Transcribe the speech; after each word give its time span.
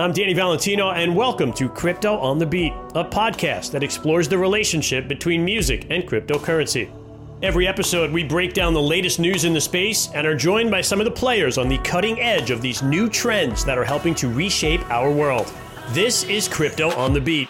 I'm 0.00 0.12
Danny 0.12 0.32
Valentino, 0.32 0.92
and 0.92 1.16
welcome 1.16 1.52
to 1.54 1.68
Crypto 1.68 2.18
on 2.18 2.38
the 2.38 2.46
Beat, 2.46 2.72
a 2.94 3.02
podcast 3.02 3.72
that 3.72 3.82
explores 3.82 4.28
the 4.28 4.38
relationship 4.38 5.08
between 5.08 5.44
music 5.44 5.88
and 5.90 6.04
cryptocurrency. 6.04 6.88
Every 7.42 7.66
episode, 7.66 8.12
we 8.12 8.22
break 8.22 8.54
down 8.54 8.74
the 8.74 8.80
latest 8.80 9.18
news 9.18 9.44
in 9.44 9.52
the 9.52 9.60
space 9.60 10.08
and 10.14 10.24
are 10.24 10.36
joined 10.36 10.70
by 10.70 10.82
some 10.82 11.00
of 11.00 11.04
the 11.04 11.10
players 11.10 11.58
on 11.58 11.68
the 11.68 11.78
cutting 11.78 12.20
edge 12.20 12.52
of 12.52 12.62
these 12.62 12.80
new 12.80 13.08
trends 13.08 13.64
that 13.64 13.76
are 13.76 13.84
helping 13.84 14.14
to 14.14 14.28
reshape 14.28 14.88
our 14.88 15.10
world. 15.10 15.52
This 15.88 16.22
is 16.22 16.46
Crypto 16.46 16.90
on 16.90 17.12
the 17.12 17.20
Beat. 17.20 17.48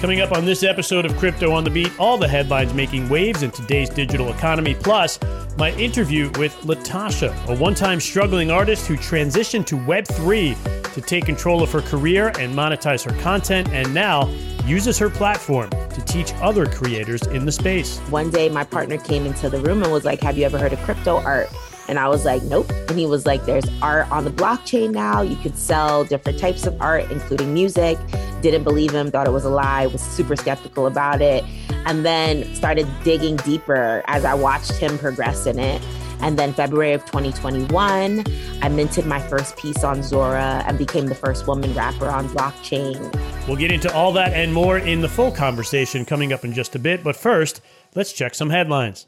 Coming 0.00 0.20
up 0.20 0.30
on 0.30 0.44
this 0.44 0.62
episode 0.62 1.04
of 1.04 1.16
Crypto 1.16 1.50
on 1.50 1.64
the 1.64 1.70
Beat, 1.70 1.90
all 1.98 2.16
the 2.16 2.28
headlines 2.28 2.72
making 2.72 3.08
waves 3.08 3.42
in 3.42 3.50
today's 3.50 3.90
digital 3.90 4.28
economy, 4.28 4.76
plus 4.76 5.18
my 5.58 5.72
interview 5.72 6.30
with 6.38 6.54
Latasha, 6.62 7.34
a 7.48 7.56
one 7.56 7.74
time 7.74 7.98
struggling 7.98 8.48
artist 8.48 8.86
who 8.86 8.96
transitioned 8.96 9.66
to 9.66 9.74
Web3 9.76 10.92
to 10.94 11.00
take 11.00 11.26
control 11.26 11.64
of 11.64 11.72
her 11.72 11.82
career 11.82 12.28
and 12.38 12.54
monetize 12.54 13.02
her 13.02 13.20
content, 13.20 13.68
and 13.70 13.92
now 13.92 14.28
uses 14.64 14.96
her 14.98 15.10
platform 15.10 15.68
to 15.70 16.00
teach 16.06 16.32
other 16.34 16.64
creators 16.64 17.26
in 17.26 17.44
the 17.44 17.50
space. 17.50 17.98
One 18.10 18.30
day, 18.30 18.48
my 18.48 18.62
partner 18.62 18.98
came 18.98 19.26
into 19.26 19.50
the 19.50 19.58
room 19.60 19.82
and 19.82 19.90
was 19.90 20.04
like, 20.04 20.20
Have 20.20 20.38
you 20.38 20.44
ever 20.44 20.58
heard 20.58 20.72
of 20.72 20.78
crypto 20.80 21.16
art? 21.22 21.48
And 21.88 21.98
I 21.98 22.06
was 22.08 22.24
like, 22.24 22.44
Nope. 22.44 22.70
And 22.88 22.96
he 22.96 23.06
was 23.06 23.26
like, 23.26 23.44
There's 23.44 23.66
art 23.82 24.08
on 24.12 24.24
the 24.24 24.30
blockchain 24.30 24.92
now. 24.92 25.22
You 25.22 25.34
could 25.36 25.58
sell 25.58 26.04
different 26.04 26.38
types 26.38 26.66
of 26.66 26.80
art, 26.80 27.10
including 27.10 27.52
music. 27.52 27.98
Didn't 28.42 28.62
believe 28.62 28.92
him, 28.92 29.10
thought 29.10 29.26
it 29.26 29.32
was 29.32 29.44
a 29.44 29.50
lie, 29.50 29.88
was 29.88 30.02
super 30.02 30.36
skeptical 30.36 30.86
about 30.86 31.20
it 31.20 31.44
and 31.86 32.04
then 32.04 32.54
started 32.54 32.86
digging 33.04 33.36
deeper 33.36 34.02
as 34.06 34.24
I 34.24 34.34
watched 34.34 34.72
him 34.72 34.98
progress 34.98 35.46
in 35.46 35.58
it. 35.58 35.82
And 36.20 36.38
then 36.38 36.52
February 36.52 36.92
of 36.92 37.04
2021, 37.04 38.24
I 38.60 38.68
minted 38.68 39.06
my 39.06 39.20
first 39.20 39.56
piece 39.56 39.84
on 39.84 40.02
Zora 40.02 40.64
and 40.66 40.76
became 40.76 41.06
the 41.06 41.14
first 41.14 41.46
woman 41.46 41.72
rapper 41.74 42.08
on 42.08 42.28
blockchain. 42.30 42.98
We'll 43.46 43.56
get 43.56 43.70
into 43.70 43.92
all 43.94 44.12
that 44.12 44.32
and 44.32 44.52
more 44.52 44.78
in 44.78 45.00
the 45.00 45.08
full 45.08 45.30
conversation 45.30 46.04
coming 46.04 46.32
up 46.32 46.44
in 46.44 46.52
just 46.52 46.74
a 46.74 46.78
bit. 46.78 47.04
But 47.04 47.16
first, 47.16 47.60
let's 47.94 48.12
check 48.12 48.34
some 48.34 48.50
headlines. 48.50 49.06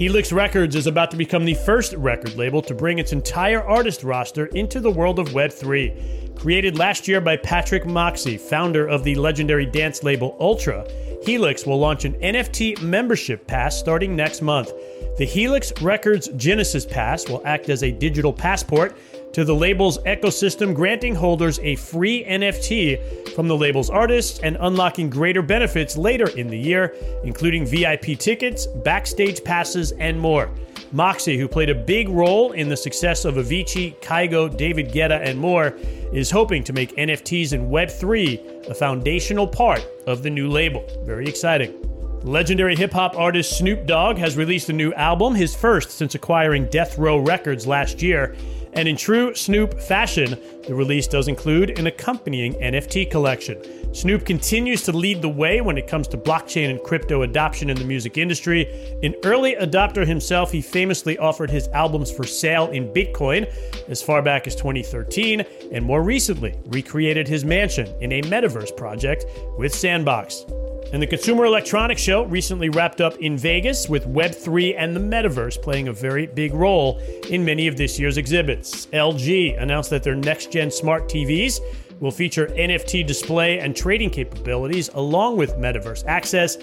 Helix 0.00 0.32
Records 0.32 0.76
is 0.76 0.86
about 0.86 1.10
to 1.10 1.18
become 1.18 1.44
the 1.44 1.52
first 1.52 1.92
record 1.92 2.34
label 2.38 2.62
to 2.62 2.72
bring 2.72 2.98
its 2.98 3.12
entire 3.12 3.62
artist 3.62 4.02
roster 4.02 4.46
into 4.46 4.80
the 4.80 4.90
world 4.90 5.18
of 5.18 5.28
Web3. 5.28 6.38
Created 6.38 6.78
last 6.78 7.06
year 7.06 7.20
by 7.20 7.36
Patrick 7.36 7.84
Moxey, 7.84 8.38
founder 8.38 8.86
of 8.88 9.04
the 9.04 9.14
legendary 9.14 9.66
dance 9.66 10.02
label 10.02 10.38
Ultra, 10.40 10.86
Helix 11.22 11.66
will 11.66 11.78
launch 11.78 12.06
an 12.06 12.14
NFT 12.14 12.80
membership 12.80 13.46
pass 13.46 13.78
starting 13.78 14.16
next 14.16 14.40
month. 14.40 14.72
The 15.18 15.26
Helix 15.26 15.70
Records 15.82 16.28
Genesis 16.28 16.86
Pass 16.86 17.28
will 17.28 17.42
act 17.44 17.68
as 17.68 17.82
a 17.82 17.92
digital 17.92 18.32
passport 18.32 18.96
to 19.32 19.44
the 19.44 19.54
label's 19.54 19.98
ecosystem, 19.98 20.74
granting 20.74 21.14
holders 21.14 21.58
a 21.60 21.76
free 21.76 22.24
NFT 22.24 23.34
from 23.34 23.48
the 23.48 23.56
label's 23.56 23.90
artists 23.90 24.40
and 24.40 24.56
unlocking 24.60 25.08
greater 25.08 25.42
benefits 25.42 25.96
later 25.96 26.28
in 26.30 26.48
the 26.48 26.58
year, 26.58 26.94
including 27.24 27.64
VIP 27.64 28.18
tickets, 28.18 28.66
backstage 28.66 29.42
passes, 29.44 29.92
and 29.92 30.18
more. 30.18 30.50
Moxey, 30.92 31.38
who 31.38 31.46
played 31.46 31.70
a 31.70 31.74
big 31.74 32.08
role 32.08 32.50
in 32.52 32.68
the 32.68 32.76
success 32.76 33.24
of 33.24 33.36
Avicii, 33.36 33.94
Kygo, 34.00 34.56
David 34.56 34.90
Guetta, 34.90 35.20
and 35.24 35.38
more, 35.38 35.74
is 36.12 36.30
hoping 36.30 36.64
to 36.64 36.72
make 36.72 36.96
NFTs 36.96 37.52
and 37.52 37.70
Web3 37.70 38.68
a 38.68 38.74
foundational 38.74 39.46
part 39.46 39.86
of 40.08 40.24
the 40.24 40.30
new 40.30 40.48
label. 40.48 40.84
Very 41.04 41.28
exciting. 41.28 41.76
Legendary 42.22 42.76
hip 42.76 42.92
hop 42.92 43.16
artist 43.16 43.56
Snoop 43.56 43.86
Dogg 43.86 44.18
has 44.18 44.36
released 44.36 44.68
a 44.68 44.72
new 44.72 44.92
album, 44.94 45.34
his 45.34 45.54
first 45.54 45.90
since 45.90 46.14
acquiring 46.14 46.66
Death 46.66 46.98
Row 46.98 47.18
Records 47.18 47.66
last 47.66 48.02
year. 48.02 48.36
And 48.72 48.88
in 48.88 48.96
true 48.96 49.34
Snoop 49.34 49.80
fashion, 49.80 50.38
the 50.66 50.74
release 50.74 51.06
does 51.06 51.28
include 51.28 51.78
an 51.78 51.86
accompanying 51.86 52.54
NFT 52.54 53.10
collection. 53.10 53.94
Snoop 53.94 54.24
continues 54.24 54.82
to 54.82 54.92
lead 54.92 55.22
the 55.22 55.28
way 55.28 55.60
when 55.60 55.76
it 55.78 55.86
comes 55.86 56.06
to 56.08 56.16
blockchain 56.16 56.70
and 56.70 56.82
crypto 56.82 57.22
adoption 57.22 57.70
in 57.70 57.76
the 57.76 57.84
music 57.84 58.18
industry. 58.18 58.66
An 59.02 59.14
early 59.24 59.54
adopter 59.54 60.06
himself, 60.06 60.52
he 60.52 60.60
famously 60.60 61.18
offered 61.18 61.50
his 61.50 61.68
albums 61.68 62.10
for 62.10 62.24
sale 62.24 62.68
in 62.68 62.92
Bitcoin 62.92 63.52
as 63.88 64.02
far 64.02 64.22
back 64.22 64.46
as 64.46 64.54
2013, 64.54 65.44
and 65.72 65.84
more 65.84 66.02
recently 66.02 66.54
recreated 66.66 67.26
his 67.26 67.44
mansion 67.44 67.92
in 68.00 68.12
a 68.12 68.22
metaverse 68.22 68.76
project 68.76 69.24
with 69.58 69.74
Sandbox. 69.74 70.44
And 70.92 71.00
the 71.00 71.06
Consumer 71.06 71.44
Electronics 71.44 72.02
Show 72.02 72.24
recently 72.24 72.68
wrapped 72.68 73.00
up 73.00 73.16
in 73.18 73.38
Vegas 73.38 73.88
with 73.88 74.06
Web3 74.06 74.74
and 74.76 74.96
the 74.96 75.00
metaverse 75.00 75.62
playing 75.62 75.86
a 75.86 75.92
very 75.92 76.26
big 76.26 76.52
role 76.52 76.98
in 77.28 77.44
many 77.44 77.68
of 77.68 77.76
this 77.76 77.96
year's 77.96 78.16
exhibits. 78.16 78.86
LG 78.86 79.62
announced 79.62 79.90
that 79.90 80.02
their 80.02 80.16
next 80.16 80.50
gen 80.50 80.59
smart 80.68 81.08
TVs 81.08 81.60
will 82.00 82.10
feature 82.10 82.48
NFT 82.48 83.06
display 83.06 83.60
and 83.60 83.76
trading 83.76 84.10
capabilities 84.10 84.90
along 84.94 85.36
with 85.36 85.56
metaverse 85.56 86.04
access. 86.06 86.56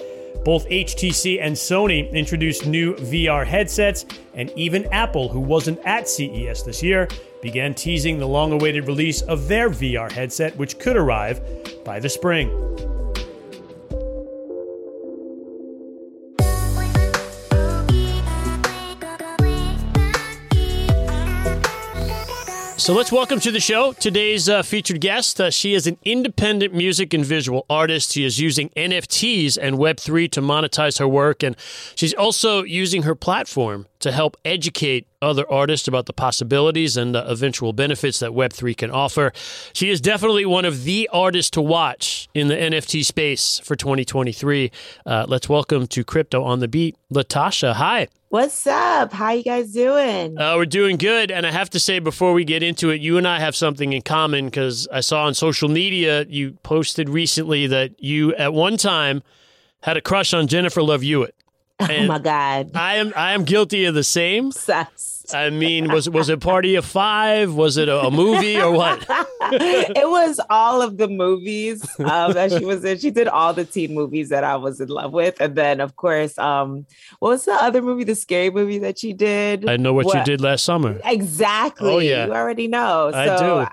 Both 0.44 0.68
HTC 0.68 1.42
and 1.42 1.56
Sony 1.56 2.12
introduced 2.12 2.66
new 2.66 2.96
VR 2.96 3.46
headsets, 3.46 4.06
and 4.34 4.52
even 4.56 4.86
Apple, 4.92 5.30
who 5.30 5.40
wasn't 5.40 5.80
at 5.86 6.10
CES 6.10 6.64
this 6.64 6.84
year, 6.84 7.08
began 7.42 7.74
teasing 7.74 8.18
the 8.18 8.28
long 8.28 8.52
awaited 8.52 8.88
release 8.88 9.22
of 9.22 9.48
their 9.48 9.70
VR 9.70 10.12
headset, 10.12 10.56
which 10.58 10.80
could 10.80 10.98
arrive 10.98 11.42
by 11.84 12.00
the 12.00 12.10
spring. 12.10 12.50
So 22.88 22.94
let's 22.94 23.12
welcome 23.12 23.42
to 23.42 23.52
the 23.52 23.60
show 23.60 23.92
today's 23.92 24.48
uh, 24.48 24.64
featured 24.64 25.02
guest. 25.02 25.42
Uh, 25.42 25.52
she 25.52 25.74
is 25.74 25.88
an 25.88 25.98
independent 26.06 26.74
music 26.74 27.14
and 27.14 27.26
visual 27.26 27.66
artist. 27.70 28.14
She 28.14 28.24
is 28.24 28.40
using 28.40 28.70
NFTs 28.78 29.58
and 29.62 29.76
Web3 29.76 30.32
to 30.32 30.42
monetize 30.42 30.98
her 31.00 31.08
work, 31.10 31.44
and 31.44 31.58
she's 31.96 32.14
also 32.14 32.64
using 32.64 33.04
her 33.04 33.14
platform 33.14 33.88
to 34.00 34.12
help 34.12 34.38
educate 34.46 35.08
other 35.22 35.50
artists 35.52 35.88
about 35.88 36.06
the 36.06 36.14
possibilities 36.14 36.98
and 36.98 37.16
the 37.16 37.30
eventual 37.30 37.74
benefits 37.74 38.20
that 38.20 38.32
Web3 38.32 38.78
can 38.78 38.92
offer. 38.92 39.32
She 39.74 39.90
is 39.90 40.00
definitely 40.00 40.46
one 40.46 40.66
of 40.66 40.84
the 40.84 41.10
artists 41.12 41.52
to 41.52 41.62
watch 41.62 42.30
in 42.34 42.48
the 42.48 42.56
NFT 42.56 43.04
space 43.04 43.60
for 43.60 43.76
2023. 43.76 44.72
Uh, 45.06 45.26
let's 45.28 45.50
welcome 45.50 45.88
to 45.88 46.04
Crypto 46.04 46.44
on 46.44 46.60
the 46.60 46.68
Beat, 46.68 46.96
Latasha. 47.12 47.74
Hi. 47.74 48.08
What's 48.30 48.68
up? 48.68 49.14
How 49.14 49.32
you 49.32 49.44
guys 49.44 49.72
doing? 49.72 50.38
Uh, 50.38 50.56
we're 50.58 50.66
doing 50.66 50.98
good. 50.98 51.32
And 51.32 51.46
I 51.48 51.52
have 51.52 51.70
to 51.70 51.80
say, 51.80 52.00
before 52.00 52.34
we 52.34 52.44
get 52.44 52.62
into 52.62 52.90
it, 52.90 53.00
you 53.00 53.18
and 53.18 53.26
I 53.26 53.40
have 53.40 53.56
something 53.56 53.94
in 53.94 54.02
common 54.02 54.46
because 54.46 54.86
I 54.92 55.00
saw 55.00 55.24
on 55.26 55.34
social 55.34 55.70
media 55.70 56.26
you 56.28 56.52
posted 56.62 57.08
recently 57.08 57.68
that 57.68 58.04
you, 58.04 58.36
at 58.36 58.54
one 58.54 58.76
time, 58.76 59.24
had 59.84 59.96
a 59.96 60.02
crush 60.02 60.34
on 60.34 60.48
Jennifer 60.48 60.84
Love 60.84 61.04
Hewitt. 61.04 61.37
And 61.90 62.06
oh 62.06 62.08
my 62.08 62.18
God. 62.18 62.72
I 62.76 62.96
am 62.96 63.14
I 63.16 63.34
am 63.34 63.44
guilty 63.44 63.86
of 63.86 63.94
the 63.94 64.04
same. 64.04 64.48
Obsessed. 64.48 65.36
I 65.36 65.52
mean, 65.52 65.92
was 65.92 66.10
was 66.10 66.28
it 66.28 66.40
Party 66.40 66.74
of 66.74 66.86
Five? 66.86 67.54
Was 67.54 67.78
it 67.78 67.88
a, 67.88 68.00
a 68.00 68.12
movie 68.12 68.60
or 68.60 68.72
what? 68.72 69.06
it 69.42 70.10
was 70.10 70.40
all 70.50 70.82
of 70.82 70.98
the 70.98 71.08
movies 71.08 71.86
um, 72.00 72.34
that 72.34 72.52
she 72.52 72.66
was 72.66 72.84
in. 72.84 72.98
She 72.98 73.12
did 73.12 73.28
all 73.28 73.54
the 73.54 73.64
teen 73.64 73.94
movies 73.94 74.30
that 74.30 74.44
I 74.44 74.56
was 74.56 74.82
in 74.82 74.88
love 74.88 75.14
with, 75.14 75.40
and 75.40 75.56
then 75.56 75.80
of 75.80 75.98
course, 75.98 76.36
um, 76.40 76.88
what 77.20 77.30
was 77.30 77.46
the 77.46 77.54
other 77.54 77.84
movie? 77.84 78.06
The 78.06 78.16
scary 78.16 78.50
movie 78.50 78.80
that 78.80 78.98
she 78.98 79.14
did. 79.14 79.70
I 79.70 79.78
know 79.78 79.94
what, 79.94 80.08
what? 80.08 80.18
you 80.18 80.24
did 80.24 80.42
last 80.42 80.64
summer. 80.64 81.00
Exactly. 81.06 81.92
Oh 81.92 82.00
yeah, 82.00 82.26
you 82.26 82.34
already 82.34 82.68
know. 82.68 83.12
I 83.14 83.38
so, 83.38 83.38
do. 83.38 83.68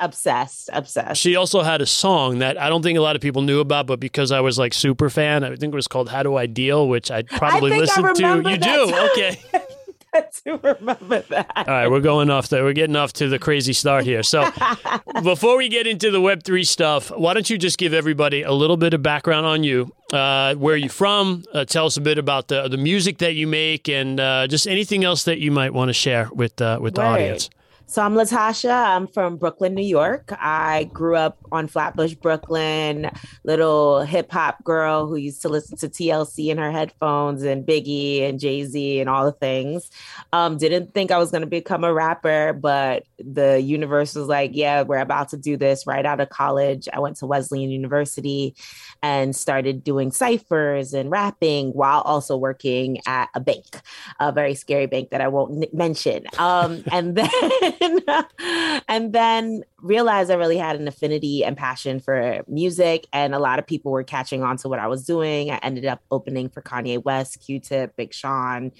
I, 0.00 0.04
obsessed 0.04 0.70
obsessed 0.72 1.20
she 1.20 1.36
also 1.36 1.62
had 1.62 1.80
a 1.80 1.86
song 1.86 2.38
that 2.38 2.60
i 2.60 2.68
don't 2.68 2.82
think 2.82 2.98
a 2.98 3.02
lot 3.02 3.16
of 3.16 3.22
people 3.22 3.42
knew 3.42 3.60
about 3.60 3.86
but 3.86 4.00
because 4.00 4.32
i 4.32 4.40
was 4.40 4.58
like 4.58 4.74
super 4.74 5.10
fan 5.10 5.44
i 5.44 5.48
think 5.56 5.72
it 5.72 5.76
was 5.76 5.88
called 5.88 6.08
how 6.08 6.22
do 6.22 6.36
i 6.36 6.46
deal 6.46 6.88
which 6.88 7.10
i 7.10 7.22
probably 7.22 7.72
I 7.72 7.78
listened 7.78 8.16
to 8.16 8.50
you 8.50 8.56
do 8.56 8.94
okay 9.14 9.40
to 10.44 10.56
remember 10.56 11.20
that. 11.28 11.52
All 11.56 11.64
right, 11.66 11.90
we're 11.90 12.00
going 12.00 12.30
off 12.30 12.48
there. 12.48 12.64
We're 12.64 12.72
getting 12.72 12.96
off 12.96 13.12
to 13.14 13.28
the 13.28 13.38
crazy 13.38 13.72
start 13.72 14.04
here. 14.04 14.22
So, 14.22 14.48
before 15.22 15.56
we 15.56 15.68
get 15.68 15.86
into 15.86 16.10
the 16.10 16.20
Web 16.20 16.42
three 16.42 16.64
stuff, 16.64 17.10
why 17.10 17.34
don't 17.34 17.48
you 17.48 17.58
just 17.58 17.78
give 17.78 17.92
everybody 17.92 18.42
a 18.42 18.52
little 18.52 18.76
bit 18.76 18.94
of 18.94 19.02
background 19.02 19.46
on 19.46 19.64
you? 19.64 19.92
Uh, 20.12 20.54
where 20.54 20.74
are 20.74 20.78
you 20.78 20.88
from? 20.88 21.44
Uh, 21.52 21.64
tell 21.64 21.86
us 21.86 21.96
a 21.96 22.00
bit 22.00 22.18
about 22.18 22.48
the 22.48 22.68
the 22.68 22.76
music 22.76 23.18
that 23.18 23.34
you 23.34 23.46
make, 23.46 23.88
and 23.88 24.20
uh, 24.20 24.46
just 24.46 24.66
anything 24.66 25.04
else 25.04 25.24
that 25.24 25.38
you 25.38 25.50
might 25.50 25.72
want 25.74 25.88
to 25.88 25.94
share 25.94 26.28
with 26.32 26.60
uh, 26.60 26.78
with 26.80 26.94
the 26.94 27.02
audience. 27.02 27.50
So 27.90 28.02
I'm 28.02 28.12
Latasha. 28.12 28.70
I'm 28.70 29.06
from 29.06 29.38
Brooklyn, 29.38 29.74
New 29.74 29.80
York. 29.80 30.30
I 30.32 30.90
grew 30.92 31.16
up 31.16 31.38
on 31.50 31.68
Flatbush, 31.68 32.16
Brooklyn, 32.16 33.10
little 33.44 34.02
hip 34.02 34.30
hop 34.30 34.62
girl 34.62 35.06
who 35.06 35.16
used 35.16 35.40
to 35.40 35.48
listen 35.48 35.78
to 35.78 35.88
TLC 35.88 36.48
in 36.48 36.58
her 36.58 36.70
headphones 36.70 37.44
and 37.44 37.64
Biggie 37.66 38.28
and 38.28 38.38
Jay 38.38 38.66
Z 38.66 39.00
and 39.00 39.08
all 39.08 39.24
the 39.24 39.32
things. 39.32 39.90
Um, 40.34 40.58
didn't 40.58 40.92
think 40.92 41.10
I 41.10 41.16
was 41.16 41.30
going 41.30 41.40
to 41.40 41.46
become 41.46 41.82
a 41.82 41.94
rapper, 41.94 42.52
but 42.52 43.04
the 43.18 43.58
universe 43.58 44.14
was 44.14 44.28
like, 44.28 44.50
yeah, 44.52 44.82
we're 44.82 44.98
about 44.98 45.30
to 45.30 45.38
do 45.38 45.56
this 45.56 45.86
right 45.86 46.04
out 46.04 46.20
of 46.20 46.28
college. 46.28 46.90
I 46.92 47.00
went 47.00 47.16
to 47.16 47.26
Wesleyan 47.26 47.70
University 47.70 48.54
and 49.02 49.34
started 49.34 49.82
doing 49.82 50.12
ciphers 50.12 50.92
and 50.92 51.10
rapping 51.10 51.70
while 51.70 52.02
also 52.02 52.36
working 52.36 53.00
at 53.06 53.30
a 53.34 53.40
bank, 53.40 53.80
a 54.20 54.30
very 54.30 54.54
scary 54.54 54.86
bank 54.86 55.08
that 55.08 55.22
I 55.22 55.28
won't 55.28 55.64
n- 55.64 55.70
mention. 55.72 56.26
Um, 56.36 56.82
and 56.92 57.16
then 57.16 57.30
and 58.88 59.12
then 59.12 59.62
realized 59.80 60.30
I 60.30 60.34
really 60.34 60.56
had 60.56 60.76
an 60.76 60.88
affinity 60.88 61.44
and 61.44 61.56
passion 61.56 62.00
for 62.00 62.42
music. 62.48 63.06
And 63.12 63.34
a 63.34 63.38
lot 63.38 63.58
of 63.58 63.66
people 63.66 63.92
were 63.92 64.04
catching 64.04 64.42
on 64.42 64.56
to 64.58 64.68
what 64.68 64.78
I 64.78 64.86
was 64.86 65.04
doing. 65.04 65.50
I 65.50 65.58
ended 65.58 65.86
up 65.86 66.02
opening 66.10 66.48
for 66.48 66.62
Kanye 66.62 67.02
West, 67.02 67.44
Q 67.44 67.60
Tip, 67.60 67.96
Big 67.96 68.12
Sean, 68.12 68.72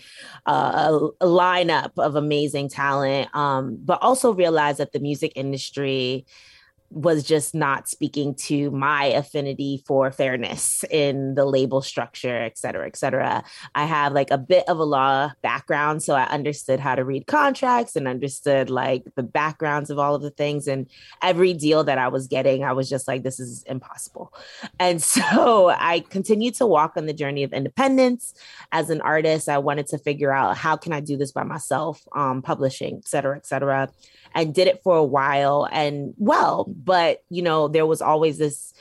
uh, 0.47 0.99
a, 1.21 1.25
a, 1.25 1.29
lineup 1.29 1.93
of 1.99 2.17
amazing 2.17 2.69
talent. 2.69 3.35
Um, 3.35 3.79
but 3.83 4.03
also 4.03 4.33
realized 4.33 4.79
that 4.79 4.93
the 4.93 5.01
music 5.01 5.33
industry 5.37 6.27
was 6.91 7.23
just 7.23 7.55
not 7.55 7.87
speaking 7.89 8.35
to 8.35 8.71
my 8.71 9.05
affinity 9.05 9.83
for 9.87 10.11
fairness 10.11 10.85
in 10.91 11.35
the 11.35 11.45
label 11.45 11.83
structure, 11.83 12.37
et 12.37 12.57
cetera, 12.57 12.87
et 12.87 12.97
cetera. 12.97 13.45
I 13.75 13.85
have 13.85 14.13
like 14.13 14.31
a 14.31 14.39
bit 14.39 14.67
of 14.69 14.79
a 14.79 14.85
law 14.85 15.33
background, 15.43 16.03
so 16.03 16.15
I 16.15 16.25
understood 16.25 16.81
how 16.81 16.95
to 16.95 17.05
read 17.05 17.27
contracts 17.27 17.95
and 17.95 18.09
understood 18.09 18.71
like 18.71 19.05
the 19.17 19.23
backgrounds 19.23 19.91
of 19.91 19.99
all 19.99 20.15
of 20.15 20.23
the 20.23 20.31
things. 20.31 20.67
And 20.67 20.87
every 21.21 21.53
deal 21.53 21.85
that 21.85 21.99
I 21.99 22.09
was 22.09 22.27
getting, 22.27 22.65
I 22.65 22.73
was 22.73 22.89
just 22.89 23.07
like, 23.07 23.23
this 23.23 23.39
is 23.39 23.63
impossible. 23.65 24.33
And 24.79 25.03
so 25.09 25.69
I 25.69 26.01
continued 26.09 26.55
to 26.55 26.67
walk 26.67 26.95
on 26.97 27.07
the 27.07 27.13
journey 27.13 27.43
of 27.43 27.53
independence. 27.53 28.35
As 28.73 28.89
an 28.89 29.03
artist, 29.03 29.49
I 29.49 29.59
wanted 29.59 29.89
to 29.89 29.99
figure 29.99 30.33
out 30.33 30.57
how 30.57 30.77
can 30.77 30.93
I 30.93 31.01
do 31.01 31.17
this 31.17 31.33
by 31.33 31.43
myself, 31.43 32.03
um, 32.15 32.41
publishing, 32.41 32.97
et 32.99 33.09
cetera, 33.09 33.37
et 33.37 33.47
cetera 33.47 33.91
and 34.35 34.55
did 34.55 34.69
it 34.69 34.83
for 34.83 34.97
a 34.97 35.05
while 35.05 35.69
and 35.71 36.15
well, 36.19 36.67
but 36.69 37.23
you 37.31 37.43
know, 37.43 37.69
there 37.69 37.87
was 37.87 38.03
always 38.03 38.39
this 38.39 38.73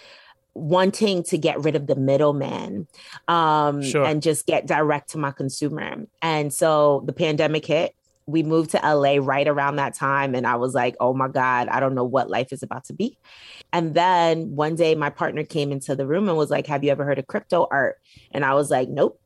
wanting 0.53 1.23
to 1.23 1.38
get 1.38 1.63
rid 1.63 1.75
of 1.75 1.88
the 1.88 1.95
middleman 1.95 2.88
um, 3.27 3.81
sure. 3.83 4.03
and 4.03 4.21
just 4.21 4.45
get 4.45 4.65
direct 4.65 5.11
to 5.11 5.17
my 5.17 5.31
consumer. 5.31 6.05
And 6.21 6.53
so 6.53 7.03
the 7.05 7.13
pandemic 7.13 7.65
hit. 7.65 7.94
We 8.29 8.44
moved 8.44 8.71
to 8.71 8.77
LA 8.83 9.19
right 9.21 9.47
around 9.47 9.77
that 9.77 9.94
time. 9.94 10.35
And 10.35 10.45
I 10.45 10.55
was 10.55 10.73
like, 10.73 10.97
oh 10.99 11.13
my 11.13 11.29
God, 11.29 11.69
I 11.69 11.79
don't 11.79 11.95
know 11.95 12.03
what 12.03 12.29
life 12.29 12.51
is 12.51 12.61
about 12.61 12.83
to 12.85 12.94
be. 12.94 13.17
And 13.71 13.94
then 13.94 14.53
one 14.53 14.75
day 14.75 14.95
my 14.95 15.09
partner 15.09 15.45
came 15.45 15.71
into 15.71 15.95
the 15.95 16.05
room 16.05 16.27
and 16.27 16.38
was 16.38 16.49
like, 16.49 16.67
Have 16.67 16.83
you 16.83 16.91
ever 16.91 17.05
heard 17.05 17.19
of 17.19 17.27
crypto 17.27 17.67
art? 17.71 17.99
And 18.31 18.44
I 18.44 18.53
was 18.53 18.69
like, 18.69 18.89
Nope 18.89 19.17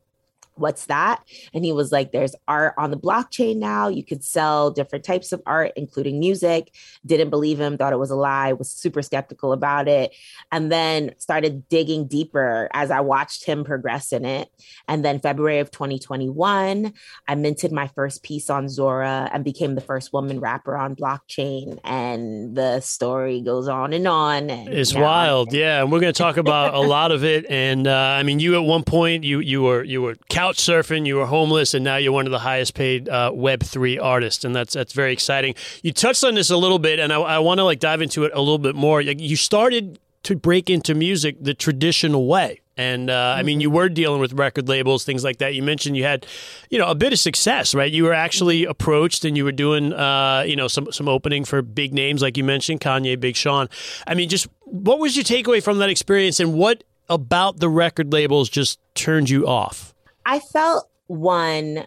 what's 0.56 0.86
that? 0.86 1.24
And 1.54 1.66
he 1.66 1.72
was 1.72 1.92
like, 1.92 2.12
there's 2.12 2.36
art 2.48 2.74
on 2.78 2.92
the 2.92 2.98
blockchain 2.98 3.58
now. 3.58 3.88
You 3.88 4.04
could 4.04 4.24
sell 4.24 4.72
different 4.72 5.04
types 5.04 5.32
of 5.32 5.42
art, 5.46 5.74
including 5.76 6.20
music. 6.20 6.74
Didn't 7.06 7.30
believe 7.30 7.60
him, 7.60 7.78
thought 7.78 7.94
it 7.94 8.00
was 8.00 8.12
a 8.12 8.16
lie, 8.16 8.54
was 8.54 8.70
super 8.70 9.02
skeptical 9.02 9.54
about 9.54 9.88
it. 9.88 10.16
And 10.52 10.72
then 10.72 11.14
started 11.18 11.68
digging 11.70 12.08
deeper 12.08 12.70
as 12.74 12.92
I 12.92 13.00
watched 13.00 13.46
him 13.46 13.64
progress 13.64 14.12
in 14.12 14.26
it. 14.26 14.50
And 14.88 15.04
then 15.04 15.20
February 15.20 15.60
of 15.60 15.72
2021, 15.72 16.94
I 17.28 17.36
minted 17.36 17.72
my 17.72 17.88
first 17.88 18.24
piece 18.24 18.50
on 18.50 18.70
Zora 18.70 19.30
and 19.34 19.44
became 19.44 19.76
the 19.76 19.82
first 19.82 20.14
woman 20.14 20.40
rapper 20.40 20.78
on 20.78 20.96
blockchain. 20.96 21.80
And 21.84 22.56
the 22.56 22.82
story 22.82 23.42
goes 23.42 23.68
on 23.68 23.94
and 23.94 24.08
on. 24.08 24.50
And 24.50 24.70
it's 24.70 24.94
wild. 24.94 25.54
Yeah. 25.54 25.82
And 25.82 25.92
we're 25.92 26.00
going 26.00 26.14
to 26.14 26.18
talk 26.18 26.38
about 26.38 26.74
a 26.74 26.80
lot 26.80 27.12
of 27.12 27.24
it. 27.24 27.46
And 27.50 27.88
uh, 27.88 27.96
I 27.96 28.24
mean, 28.24 28.40
you 28.40 28.56
at 28.56 28.64
one 28.64 28.84
point, 28.84 29.24
you, 29.24 29.40
you 29.40 29.62
were, 29.64 29.84
you 29.84 30.02
were 30.02 30.16
couch 30.42 30.58
surfing, 30.58 31.06
you 31.06 31.18
were 31.18 31.28
homeless, 31.28 31.76
and 31.76 31.84
now 31.84 31.98
you're 31.98 32.12
one 32.12 32.26
of 32.26 32.32
the 32.32 32.40
highest 32.40 32.74
paid 32.74 33.08
uh, 33.08 33.32
Web 33.32 33.62
three 33.62 34.00
artists, 34.00 34.44
and 34.44 34.56
that's 34.56 34.74
that's 34.74 34.92
very 34.92 35.14
exciting. 35.14 35.54
You 35.84 35.94
touched 35.94 36.24
on 36.24 36.34
this 36.34 36.50
a 36.50 36.58
little 36.58 36.80
bit, 36.80 36.98
and 36.98 37.14
I, 37.14 37.18
I 37.18 37.38
want 37.38 37.60
to 37.60 37.64
like 37.64 37.80
dive 37.80 38.02
into 38.02 38.24
it 38.24 38.32
a 38.34 38.40
little 38.40 38.58
bit 38.58 38.74
more. 38.74 39.02
You 39.02 39.36
started 39.36 40.00
to 40.24 40.36
break 40.36 40.68
into 40.68 40.96
music 40.96 41.38
the 41.40 41.54
traditional 41.54 42.26
way. 42.26 42.62
And 42.76 43.12
uh, 43.12 43.36
I 43.38 43.44
mean, 43.44 43.62
you 43.62 43.70
were 43.70 43.88
dealing 43.88 44.20
with 44.20 44.34
record 44.34 44.68
labels, 44.68 45.04
things 45.04 45.24
like 45.24 45.38
that. 45.38 45.54
You 45.54 45.62
mentioned 45.62 45.96
you 45.96 46.06
had, 46.06 46.26
you 46.72 46.80
know, 46.80 46.88
a 46.88 46.96
bit 46.96 47.14
of 47.14 47.20
success, 47.20 47.76
right? 47.76 47.92
You 47.92 48.06
were 48.06 48.14
actually 48.14 48.66
approached, 48.66 49.24
and 49.26 49.38
you 49.38 49.44
were 49.44 49.52
doing, 49.52 49.94
uh, 49.94 50.44
you 50.48 50.56
know, 50.56 50.68
some 50.68 50.92
some 50.92 51.08
opening 51.08 51.46
for 51.46 51.62
big 51.62 51.94
names, 51.94 52.24
like 52.24 52.36
you 52.36 52.44
mentioned, 52.44 52.82
Kanye, 52.82 53.20
Big 53.20 53.36
Sean. 53.36 53.70
I 54.08 54.16
mean, 54.16 54.28
just 54.28 54.48
what 54.66 54.98
was 54.98 55.16
your 55.16 55.24
takeaway 55.24 55.62
from 55.62 55.78
that 55.78 55.90
experience, 55.92 56.40
and 56.40 56.56
what 56.56 56.84
about 57.10 57.60
the 57.60 57.70
record 57.70 58.12
labels 58.12 58.50
just 58.50 58.80
turned 58.96 59.30
you 59.30 59.46
off? 59.46 59.94
I 60.26 60.40
felt 60.40 60.90
one 61.08 61.86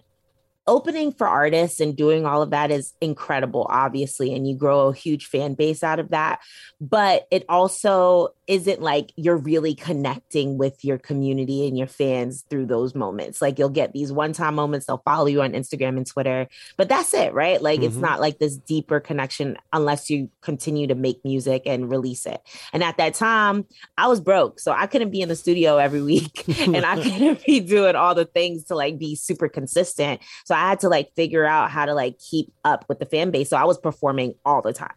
opening 0.67 1.13
for 1.13 1.27
artists 1.27 1.81
and 1.81 1.97
doing 1.97 2.25
all 2.27 2.43
of 2.43 2.51
that 2.51 2.71
is 2.71 2.95
incredible, 3.01 3.67
obviously, 3.69 4.35
and 4.35 4.49
you 4.49 4.57
grow 4.57 4.89
a 4.89 4.95
huge 4.95 5.27
fan 5.27 5.55
base 5.55 5.83
out 5.83 5.99
of 5.99 6.11
that. 6.11 6.41
But 6.81 7.27
it 7.31 7.45
also 7.49 8.31
isn't 8.47 8.83
like 8.83 9.13
you're 9.17 9.37
really 9.37 9.75
connecting 9.75 10.59
with 10.59 10.85
your 10.85 10.99
community 10.99 11.67
and 11.67 11.79
your 11.79 11.87
fans 11.87 12.45
through 12.49 12.67
those 12.67 12.95
moments. 12.95 13.41
Like 13.41 13.59
you'll 13.59 13.71
get 13.71 13.93
these 13.93 14.13
one 14.13 14.33
time 14.33 14.55
moments, 14.55 14.87
they'll 14.87 15.03
follow 15.05 15.27
you 15.27 15.43
on 15.43 15.53
Instagram 15.53 15.97
and 15.97 16.07
Twitter, 16.07 16.49
but 16.77 16.89
that's 16.89 17.15
it, 17.15 17.33
right? 17.33 17.61
Like 17.61 17.81
mm-hmm. 17.81 17.89
it's 17.89 17.97
not 17.97 18.21
like 18.21 18.39
this 18.39 18.57
deeper 18.57 19.01
connection 19.01 19.57
unless 19.73 20.11
you 20.11 20.31
continue 20.43 20.87
to 20.87 20.95
make 20.95 21.25
music 21.25 21.63
and 21.67 21.91
release 21.91 22.27
it. 22.27 22.41
And 22.73 22.83
at 22.83 22.99
that 22.99 23.15
time, 23.15 23.67
I 23.97 24.09
was 24.09 24.21
broke. 24.21 24.61
So 24.61 24.73
I 24.73 24.87
couldn't 24.87 25.11
be 25.11 25.21
in 25.21 25.29
the 25.29 25.37
studio 25.37 25.79
every 25.79 26.03
week 26.15 26.45
and 26.61 26.85
I 26.85 26.97
couldn't 27.03 27.45
be 27.45 27.61
doing 27.61 27.97
all 27.97 28.15
the 28.15 28.27
things 28.27 28.65
to 28.65 28.75
like 28.75 28.99
be 28.99 29.15
super 29.15 29.49
consistent. 29.49 30.21
So 30.45 30.54
I 30.55 30.69
had 30.69 30.81
to 30.81 30.89
like 30.89 31.15
figure 31.15 31.45
out 31.45 31.71
how 31.71 31.87
to 31.87 31.95
like 31.95 32.19
keep 32.19 32.53
up 32.65 32.85
with 32.89 32.99
the 32.99 33.07
fan 33.07 33.31
base. 33.31 33.51
So 33.51 33.57
I 33.57 33.65
was 33.65 33.79
performing 33.79 34.35
all 34.45 34.63
the 34.63 34.73
time. 34.73 34.95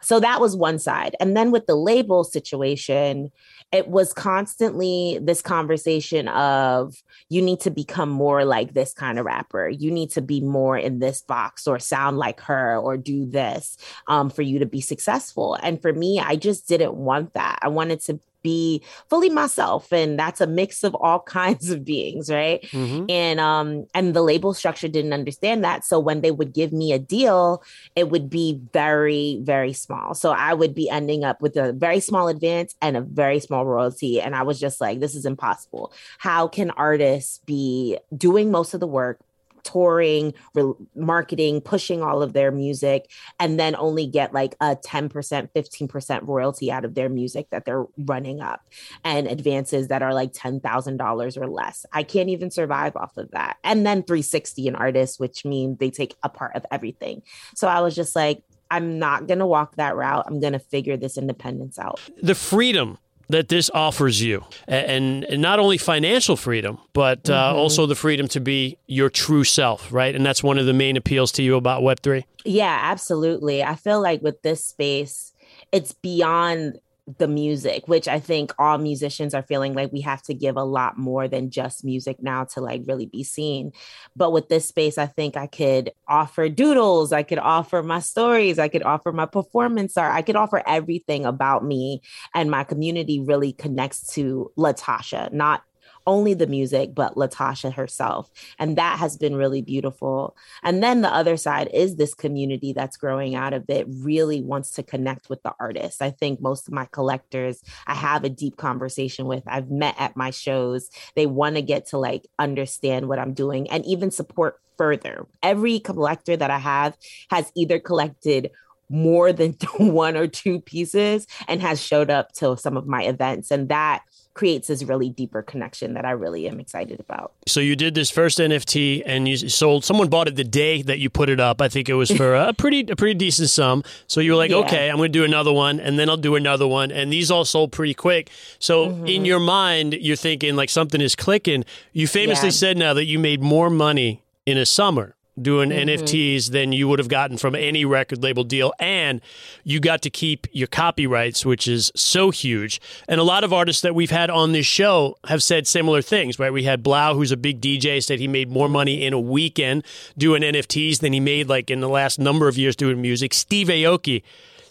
So 0.00 0.18
that 0.20 0.40
was 0.40 0.56
one 0.56 0.78
side. 0.78 1.14
And 1.20 1.36
then 1.36 1.50
with 1.50 1.66
the 1.66 1.76
label 1.76 2.24
situation, 2.24 3.30
it 3.70 3.88
was 3.88 4.12
constantly 4.12 5.18
this 5.22 5.40
conversation 5.40 6.28
of 6.28 6.94
you 7.28 7.40
need 7.40 7.60
to 7.60 7.70
become 7.70 8.10
more 8.10 8.44
like 8.44 8.74
this 8.74 8.92
kind 8.92 9.18
of 9.18 9.24
rapper. 9.24 9.68
You 9.68 9.90
need 9.90 10.10
to 10.10 10.20
be 10.20 10.40
more 10.40 10.76
in 10.76 10.98
this 10.98 11.22
box 11.22 11.66
or 11.66 11.78
sound 11.78 12.18
like 12.18 12.40
her 12.40 12.76
or 12.76 12.96
do 12.96 13.24
this 13.24 13.78
um, 14.08 14.28
for 14.28 14.42
you 14.42 14.58
to 14.58 14.66
be 14.66 14.80
successful. 14.80 15.54
And 15.62 15.80
for 15.80 15.92
me, 15.92 16.20
I 16.20 16.36
just 16.36 16.68
didn't 16.68 16.94
want 16.94 17.34
that. 17.34 17.60
I 17.62 17.68
wanted 17.68 18.00
to 18.02 18.20
be 18.42 18.82
fully 19.08 19.30
myself 19.30 19.92
and 19.92 20.18
that's 20.18 20.40
a 20.40 20.46
mix 20.46 20.84
of 20.84 20.94
all 20.96 21.20
kinds 21.38 21.70
of 21.70 21.84
beings 21.84 22.30
right? 22.30 22.62
Mm-hmm. 22.72 23.06
and 23.08 23.40
um 23.40 23.86
and 23.94 24.14
the 24.14 24.22
label 24.22 24.54
structure 24.54 24.88
didn't 24.88 25.12
understand 25.12 25.64
that. 25.64 25.84
So 25.84 25.98
when 25.98 26.20
they 26.20 26.30
would 26.30 26.52
give 26.52 26.72
me 26.72 26.92
a 26.92 26.98
deal 26.98 27.62
it 27.96 28.10
would 28.10 28.28
be 28.30 28.60
very 28.72 29.40
very 29.42 29.72
small. 29.72 30.14
So 30.14 30.32
i 30.32 30.54
would 30.54 30.74
be 30.74 30.88
ending 30.88 31.24
up 31.24 31.40
with 31.40 31.56
a 31.56 31.72
very 31.72 32.00
small 32.00 32.28
advance 32.28 32.74
and 32.80 32.96
a 32.96 33.00
very 33.00 33.40
small 33.40 33.64
royalty. 33.66 34.20
And 34.20 34.34
i 34.34 34.42
was 34.42 34.58
just 34.60 34.80
like 34.80 35.00
this 35.00 35.14
is 35.14 35.26
impossible. 35.26 35.92
How 36.18 36.48
can 36.48 36.70
artists 36.70 37.40
be 37.46 37.98
doing 38.16 38.50
most 38.50 38.74
of 38.74 38.80
the 38.80 38.86
work 38.86 39.20
touring, 39.64 40.34
re- 40.54 40.72
marketing, 40.94 41.60
pushing 41.60 42.02
all 42.02 42.22
of 42.22 42.32
their 42.32 42.50
music, 42.50 43.10
and 43.38 43.58
then 43.58 43.74
only 43.76 44.06
get 44.06 44.32
like 44.32 44.54
a 44.60 44.76
10%, 44.76 45.10
15% 45.10 46.28
royalty 46.28 46.70
out 46.70 46.84
of 46.84 46.94
their 46.94 47.08
music 47.08 47.48
that 47.50 47.64
they're 47.64 47.86
running 47.98 48.40
up 48.40 48.62
and 49.04 49.26
advances 49.26 49.88
that 49.88 50.02
are 50.02 50.14
like 50.14 50.32
$10,000 50.32 51.36
or 51.36 51.46
less. 51.46 51.86
I 51.92 52.02
can't 52.02 52.28
even 52.28 52.50
survive 52.50 52.96
off 52.96 53.16
of 53.16 53.30
that. 53.32 53.56
And 53.64 53.86
then 53.86 54.02
360 54.02 54.68
an 54.68 54.76
artist, 54.76 55.20
which 55.20 55.44
means 55.44 55.78
they 55.78 55.90
take 55.90 56.14
a 56.22 56.28
part 56.28 56.56
of 56.56 56.64
everything. 56.70 57.22
So 57.54 57.68
I 57.68 57.80
was 57.80 57.94
just 57.94 58.16
like, 58.16 58.42
I'm 58.70 58.98
not 58.98 59.26
going 59.26 59.40
to 59.40 59.46
walk 59.46 59.76
that 59.76 59.96
route. 59.96 60.24
I'm 60.26 60.40
going 60.40 60.54
to 60.54 60.58
figure 60.58 60.96
this 60.96 61.18
independence 61.18 61.78
out. 61.78 62.00
The 62.22 62.34
freedom 62.34 62.96
that 63.32 63.48
this 63.48 63.70
offers 63.74 64.22
you, 64.22 64.44
and, 64.66 65.24
and 65.24 65.42
not 65.42 65.58
only 65.58 65.78
financial 65.78 66.36
freedom, 66.36 66.78
but 66.92 67.28
uh, 67.28 67.32
mm-hmm. 67.32 67.58
also 67.58 67.86
the 67.86 67.94
freedom 67.94 68.28
to 68.28 68.40
be 68.40 68.78
your 68.86 69.10
true 69.10 69.44
self, 69.44 69.92
right? 69.92 70.14
And 70.14 70.24
that's 70.24 70.42
one 70.42 70.58
of 70.58 70.66
the 70.66 70.72
main 70.72 70.96
appeals 70.96 71.32
to 71.32 71.42
you 71.42 71.56
about 71.56 71.82
Web 71.82 72.00
three. 72.00 72.24
Yeah, 72.44 72.78
absolutely. 72.82 73.62
I 73.62 73.74
feel 73.74 74.00
like 74.00 74.22
with 74.22 74.42
this 74.42 74.64
space, 74.64 75.32
it's 75.70 75.92
beyond 75.92 76.78
the 77.18 77.28
music, 77.28 77.88
which 77.88 78.08
I 78.08 78.20
think 78.20 78.52
all 78.58 78.78
musicians 78.78 79.34
are 79.34 79.42
feeling 79.42 79.74
like 79.74 79.92
we 79.92 80.00
have 80.02 80.22
to 80.22 80.34
give 80.34 80.56
a 80.56 80.64
lot 80.64 80.98
more 80.98 81.28
than 81.28 81.50
just 81.50 81.84
music 81.84 82.22
now 82.22 82.44
to 82.44 82.60
like 82.60 82.82
really 82.86 83.06
be 83.06 83.24
seen. 83.24 83.72
But 84.16 84.32
with 84.32 84.48
this 84.48 84.68
space, 84.68 84.98
I 84.98 85.06
think 85.06 85.36
I 85.36 85.46
could 85.46 85.92
offer 86.08 86.48
doodles, 86.48 87.12
I 87.12 87.22
could 87.22 87.38
offer 87.38 87.82
my 87.82 88.00
stories, 88.00 88.58
I 88.58 88.68
could 88.68 88.82
offer 88.82 89.12
my 89.12 89.26
performance 89.26 89.96
art, 89.96 90.14
I 90.14 90.22
could 90.22 90.36
offer 90.36 90.62
everything 90.66 91.24
about 91.24 91.64
me. 91.64 92.02
And 92.34 92.50
my 92.50 92.64
community 92.64 93.20
really 93.20 93.52
connects 93.52 94.14
to 94.14 94.50
Latasha, 94.56 95.32
not 95.32 95.62
only 96.06 96.34
the 96.34 96.46
music, 96.46 96.94
but 96.94 97.14
Latasha 97.14 97.72
herself. 97.72 98.30
And 98.58 98.76
that 98.76 98.98
has 98.98 99.16
been 99.16 99.36
really 99.36 99.62
beautiful. 99.62 100.36
And 100.62 100.82
then 100.82 101.02
the 101.02 101.12
other 101.12 101.36
side 101.36 101.68
is 101.72 101.96
this 101.96 102.14
community 102.14 102.72
that's 102.72 102.96
growing 102.96 103.34
out 103.34 103.52
of 103.52 103.64
it 103.68 103.86
really 103.88 104.42
wants 104.42 104.70
to 104.72 104.82
connect 104.82 105.28
with 105.28 105.42
the 105.42 105.54
artist. 105.58 106.02
I 106.02 106.10
think 106.10 106.40
most 106.40 106.68
of 106.68 106.74
my 106.74 106.86
collectors 106.86 107.62
I 107.86 107.94
have 107.94 108.24
a 108.24 108.28
deep 108.28 108.56
conversation 108.56 109.26
with, 109.26 109.42
I've 109.46 109.70
met 109.70 109.96
at 109.98 110.16
my 110.16 110.30
shows. 110.30 110.90
They 111.14 111.26
want 111.26 111.56
to 111.56 111.62
get 111.62 111.86
to 111.86 111.98
like 111.98 112.26
understand 112.38 113.08
what 113.08 113.18
I'm 113.18 113.34
doing 113.34 113.70
and 113.70 113.84
even 113.86 114.10
support 114.10 114.60
further. 114.78 115.26
Every 115.42 115.78
collector 115.78 116.36
that 116.36 116.50
I 116.50 116.58
have 116.58 116.96
has 117.30 117.52
either 117.54 117.78
collected 117.78 118.50
more 118.88 119.32
than 119.32 119.52
one 119.78 120.16
or 120.16 120.26
two 120.26 120.60
pieces 120.60 121.26
and 121.48 121.60
has 121.60 121.82
showed 121.82 122.10
up 122.10 122.32
to 122.32 122.56
some 122.56 122.76
of 122.76 122.86
my 122.86 123.02
events. 123.04 123.50
And 123.50 123.68
that 123.68 124.02
creates 124.34 124.68
this 124.68 124.82
really 124.82 125.10
deeper 125.10 125.42
connection 125.42 125.94
that 125.94 126.04
I 126.04 126.12
really 126.12 126.48
am 126.48 126.58
excited 126.58 127.00
about. 127.00 127.32
So 127.46 127.60
you 127.60 127.76
did 127.76 127.94
this 127.94 128.10
first 128.10 128.38
NFT 128.38 129.02
and 129.04 129.28
you 129.28 129.36
sold 129.36 129.84
someone 129.84 130.08
bought 130.08 130.28
it 130.28 130.36
the 130.36 130.44
day 130.44 130.82
that 130.82 130.98
you 130.98 131.10
put 131.10 131.28
it 131.28 131.40
up. 131.40 131.60
I 131.60 131.68
think 131.68 131.88
it 131.88 131.94
was 131.94 132.10
for 132.10 132.34
a 132.34 132.52
pretty 132.52 132.90
a 132.90 132.96
pretty 132.96 133.14
decent 133.14 133.50
sum. 133.50 133.84
So 134.06 134.20
you 134.20 134.32
were 134.32 134.38
like, 134.38 134.50
yeah. 134.50 134.58
"Okay, 134.58 134.90
I'm 134.90 134.96
going 134.96 135.12
to 135.12 135.18
do 135.18 135.24
another 135.24 135.52
one 135.52 135.80
and 135.80 135.98
then 135.98 136.08
I'll 136.08 136.16
do 136.16 136.34
another 136.34 136.66
one." 136.66 136.90
And 136.90 137.12
these 137.12 137.30
all 137.30 137.44
sold 137.44 137.72
pretty 137.72 137.94
quick. 137.94 138.30
So 138.58 138.88
mm-hmm. 138.88 139.06
in 139.06 139.24
your 139.24 139.40
mind, 139.40 139.94
you're 139.94 140.16
thinking 140.16 140.56
like 140.56 140.70
something 140.70 141.00
is 141.00 141.14
clicking. 141.14 141.64
You 141.92 142.06
famously 142.06 142.48
yeah. 142.48 142.52
said 142.52 142.76
now 142.76 142.94
that 142.94 143.04
you 143.04 143.18
made 143.18 143.42
more 143.42 143.68
money 143.70 144.22
in 144.46 144.56
a 144.56 144.66
summer 144.66 145.14
doing 145.40 145.70
mm-hmm. 145.70 145.88
NFTs 145.88 146.50
than 146.50 146.72
you 146.72 146.88
would 146.88 146.98
have 146.98 147.08
gotten 147.08 147.38
from 147.38 147.54
any 147.54 147.84
record 147.84 148.22
label 148.22 148.44
deal. 148.44 148.72
And 148.78 149.20
you 149.64 149.80
got 149.80 150.02
to 150.02 150.10
keep 150.10 150.46
your 150.52 150.68
copyrights, 150.68 151.46
which 151.46 151.66
is 151.66 151.90
so 151.94 152.30
huge. 152.30 152.80
And 153.08 153.20
a 153.20 153.24
lot 153.24 153.44
of 153.44 153.52
artists 153.52 153.82
that 153.82 153.94
we've 153.94 154.10
had 154.10 154.30
on 154.30 154.52
this 154.52 154.66
show 154.66 155.16
have 155.26 155.42
said 155.42 155.66
similar 155.66 156.02
things, 156.02 156.38
right? 156.38 156.52
We 156.52 156.64
had 156.64 156.82
3LAU, 156.82 157.14
who's 157.14 157.32
a 157.32 157.36
big 157.36 157.60
DJ, 157.60 158.02
said 158.02 158.18
he 158.18 158.28
made 158.28 158.50
more 158.50 158.68
money 158.68 159.04
in 159.04 159.12
a 159.12 159.20
weekend 159.20 159.84
doing 160.16 160.42
NFTs 160.42 161.00
than 161.00 161.12
he 161.12 161.20
made 161.20 161.48
like 161.48 161.70
in 161.70 161.80
the 161.80 161.88
last 161.88 162.18
number 162.18 162.48
of 162.48 162.58
years 162.58 162.76
doing 162.76 163.00
music. 163.00 163.34
Steve 163.34 163.68
Aoki 163.68 164.22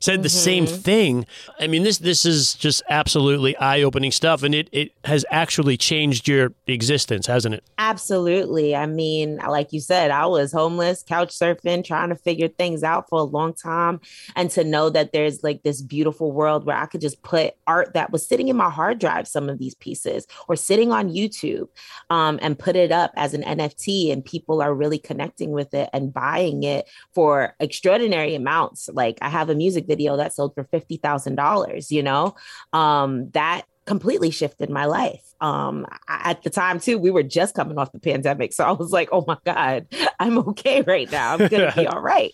said 0.01 0.15
mm-hmm. 0.15 0.24
the 0.24 0.29
same 0.29 0.65
mm-hmm. 0.65 0.81
thing. 0.81 1.25
I 1.60 1.67
mean, 1.67 1.84
this 1.84 2.00
this 2.00 2.25
is 2.25 2.53
just 2.55 2.84
absolutely 2.89 3.55
eye 3.58 3.81
opening 3.81 4.12
stuff, 4.12 4.43
and 4.43 4.53
it 4.53 4.67
it 4.72 4.91
has 5.05 5.24
actually 5.31 5.77
changed 5.77 6.27
your 6.27 6.51
existence, 6.67 7.27
hasn't 7.27 7.55
it? 7.55 7.63
Absolutely. 7.77 8.75
I 8.75 8.86
mean, 8.88 9.38
like 9.38 9.72
you 9.72 9.79
said, 9.79 10.12
I 10.12 10.25
was 10.25 10.51
homeless, 10.51 11.03
couch 11.03 11.29
surfing, 11.29 11.86
trying 11.86 12.10
to 12.10 12.15
figure 12.15 12.48
things 12.48 12.84
out 12.84 13.08
for 13.08 13.20
a 13.20 13.24
long 13.24 13.53
time, 13.53 14.01
and 14.36 14.50
to 14.51 14.63
know 14.63 14.89
that 14.89 15.13
there's 15.13 15.43
like 15.43 15.63
this 15.63 15.81
beautiful 15.81 16.31
world 16.31 16.65
where 16.65 16.77
I 16.77 16.88
could 16.88 17.01
just 17.01 17.22
put 17.22 17.53
art 17.67 17.93
that 17.93 18.12
was 18.12 18.27
sitting 18.27 18.50
in 18.50 18.58
my 18.58 18.70
hard 18.70 19.00
drive, 19.00 19.27
some 19.27 19.50
of 19.50 19.60
these 19.60 19.75
pieces, 19.75 20.27
or 20.48 20.55
sitting 20.55 20.91
on 20.91 21.10
YouTube, 21.10 21.67
um, 22.10 22.39
and 22.41 22.58
put 22.58 22.75
it 22.75 22.91
up 22.91 23.12
as 23.15 23.34
an 23.34 23.43
NFT, 23.43 24.12
and 24.12 24.25
people 24.25 24.62
are 24.62 24.74
really 24.74 25.00
connecting 25.00 25.51
with 25.51 25.74
it 25.74 25.89
and 25.93 26.13
buying 26.13 26.63
it 26.63 26.89
for 27.13 27.55
extraordinary 27.60 28.36
amounts. 28.36 28.89
Like 28.91 29.20
I 29.22 29.29
have 29.29 29.50
a 29.50 29.55
music 29.55 29.88
video 29.91 30.17
that 30.17 30.33
sold 30.33 30.53
for 30.55 30.63
$50,000, 30.63 31.91
you 31.91 32.03
know, 32.03 32.36
um, 32.74 33.29
that 33.31 33.63
completely 33.91 34.31
shifted 34.31 34.69
my 34.69 34.86
life. 34.86 35.21
Um 35.41 35.86
at 36.07 36.43
the 36.43 36.50
time 36.50 36.79
too 36.79 36.98
we 36.98 37.12
were 37.12 37.24
just 37.24 37.53
coming 37.53 37.77
off 37.77 37.91
the 37.91 38.00
pandemic. 38.00 38.53
So 38.53 38.63
i 38.63 38.71
was 38.71 38.91
like 38.91 39.10
oh 39.12 39.25
my 39.27 39.38
god 39.43 39.86
i'm 40.17 40.38
okay 40.51 40.81
right 40.81 41.12
now. 41.12 41.33
I'm 41.33 41.50
gonna 41.50 41.74
be 41.75 41.88
all 41.93 42.00
right. 42.00 42.31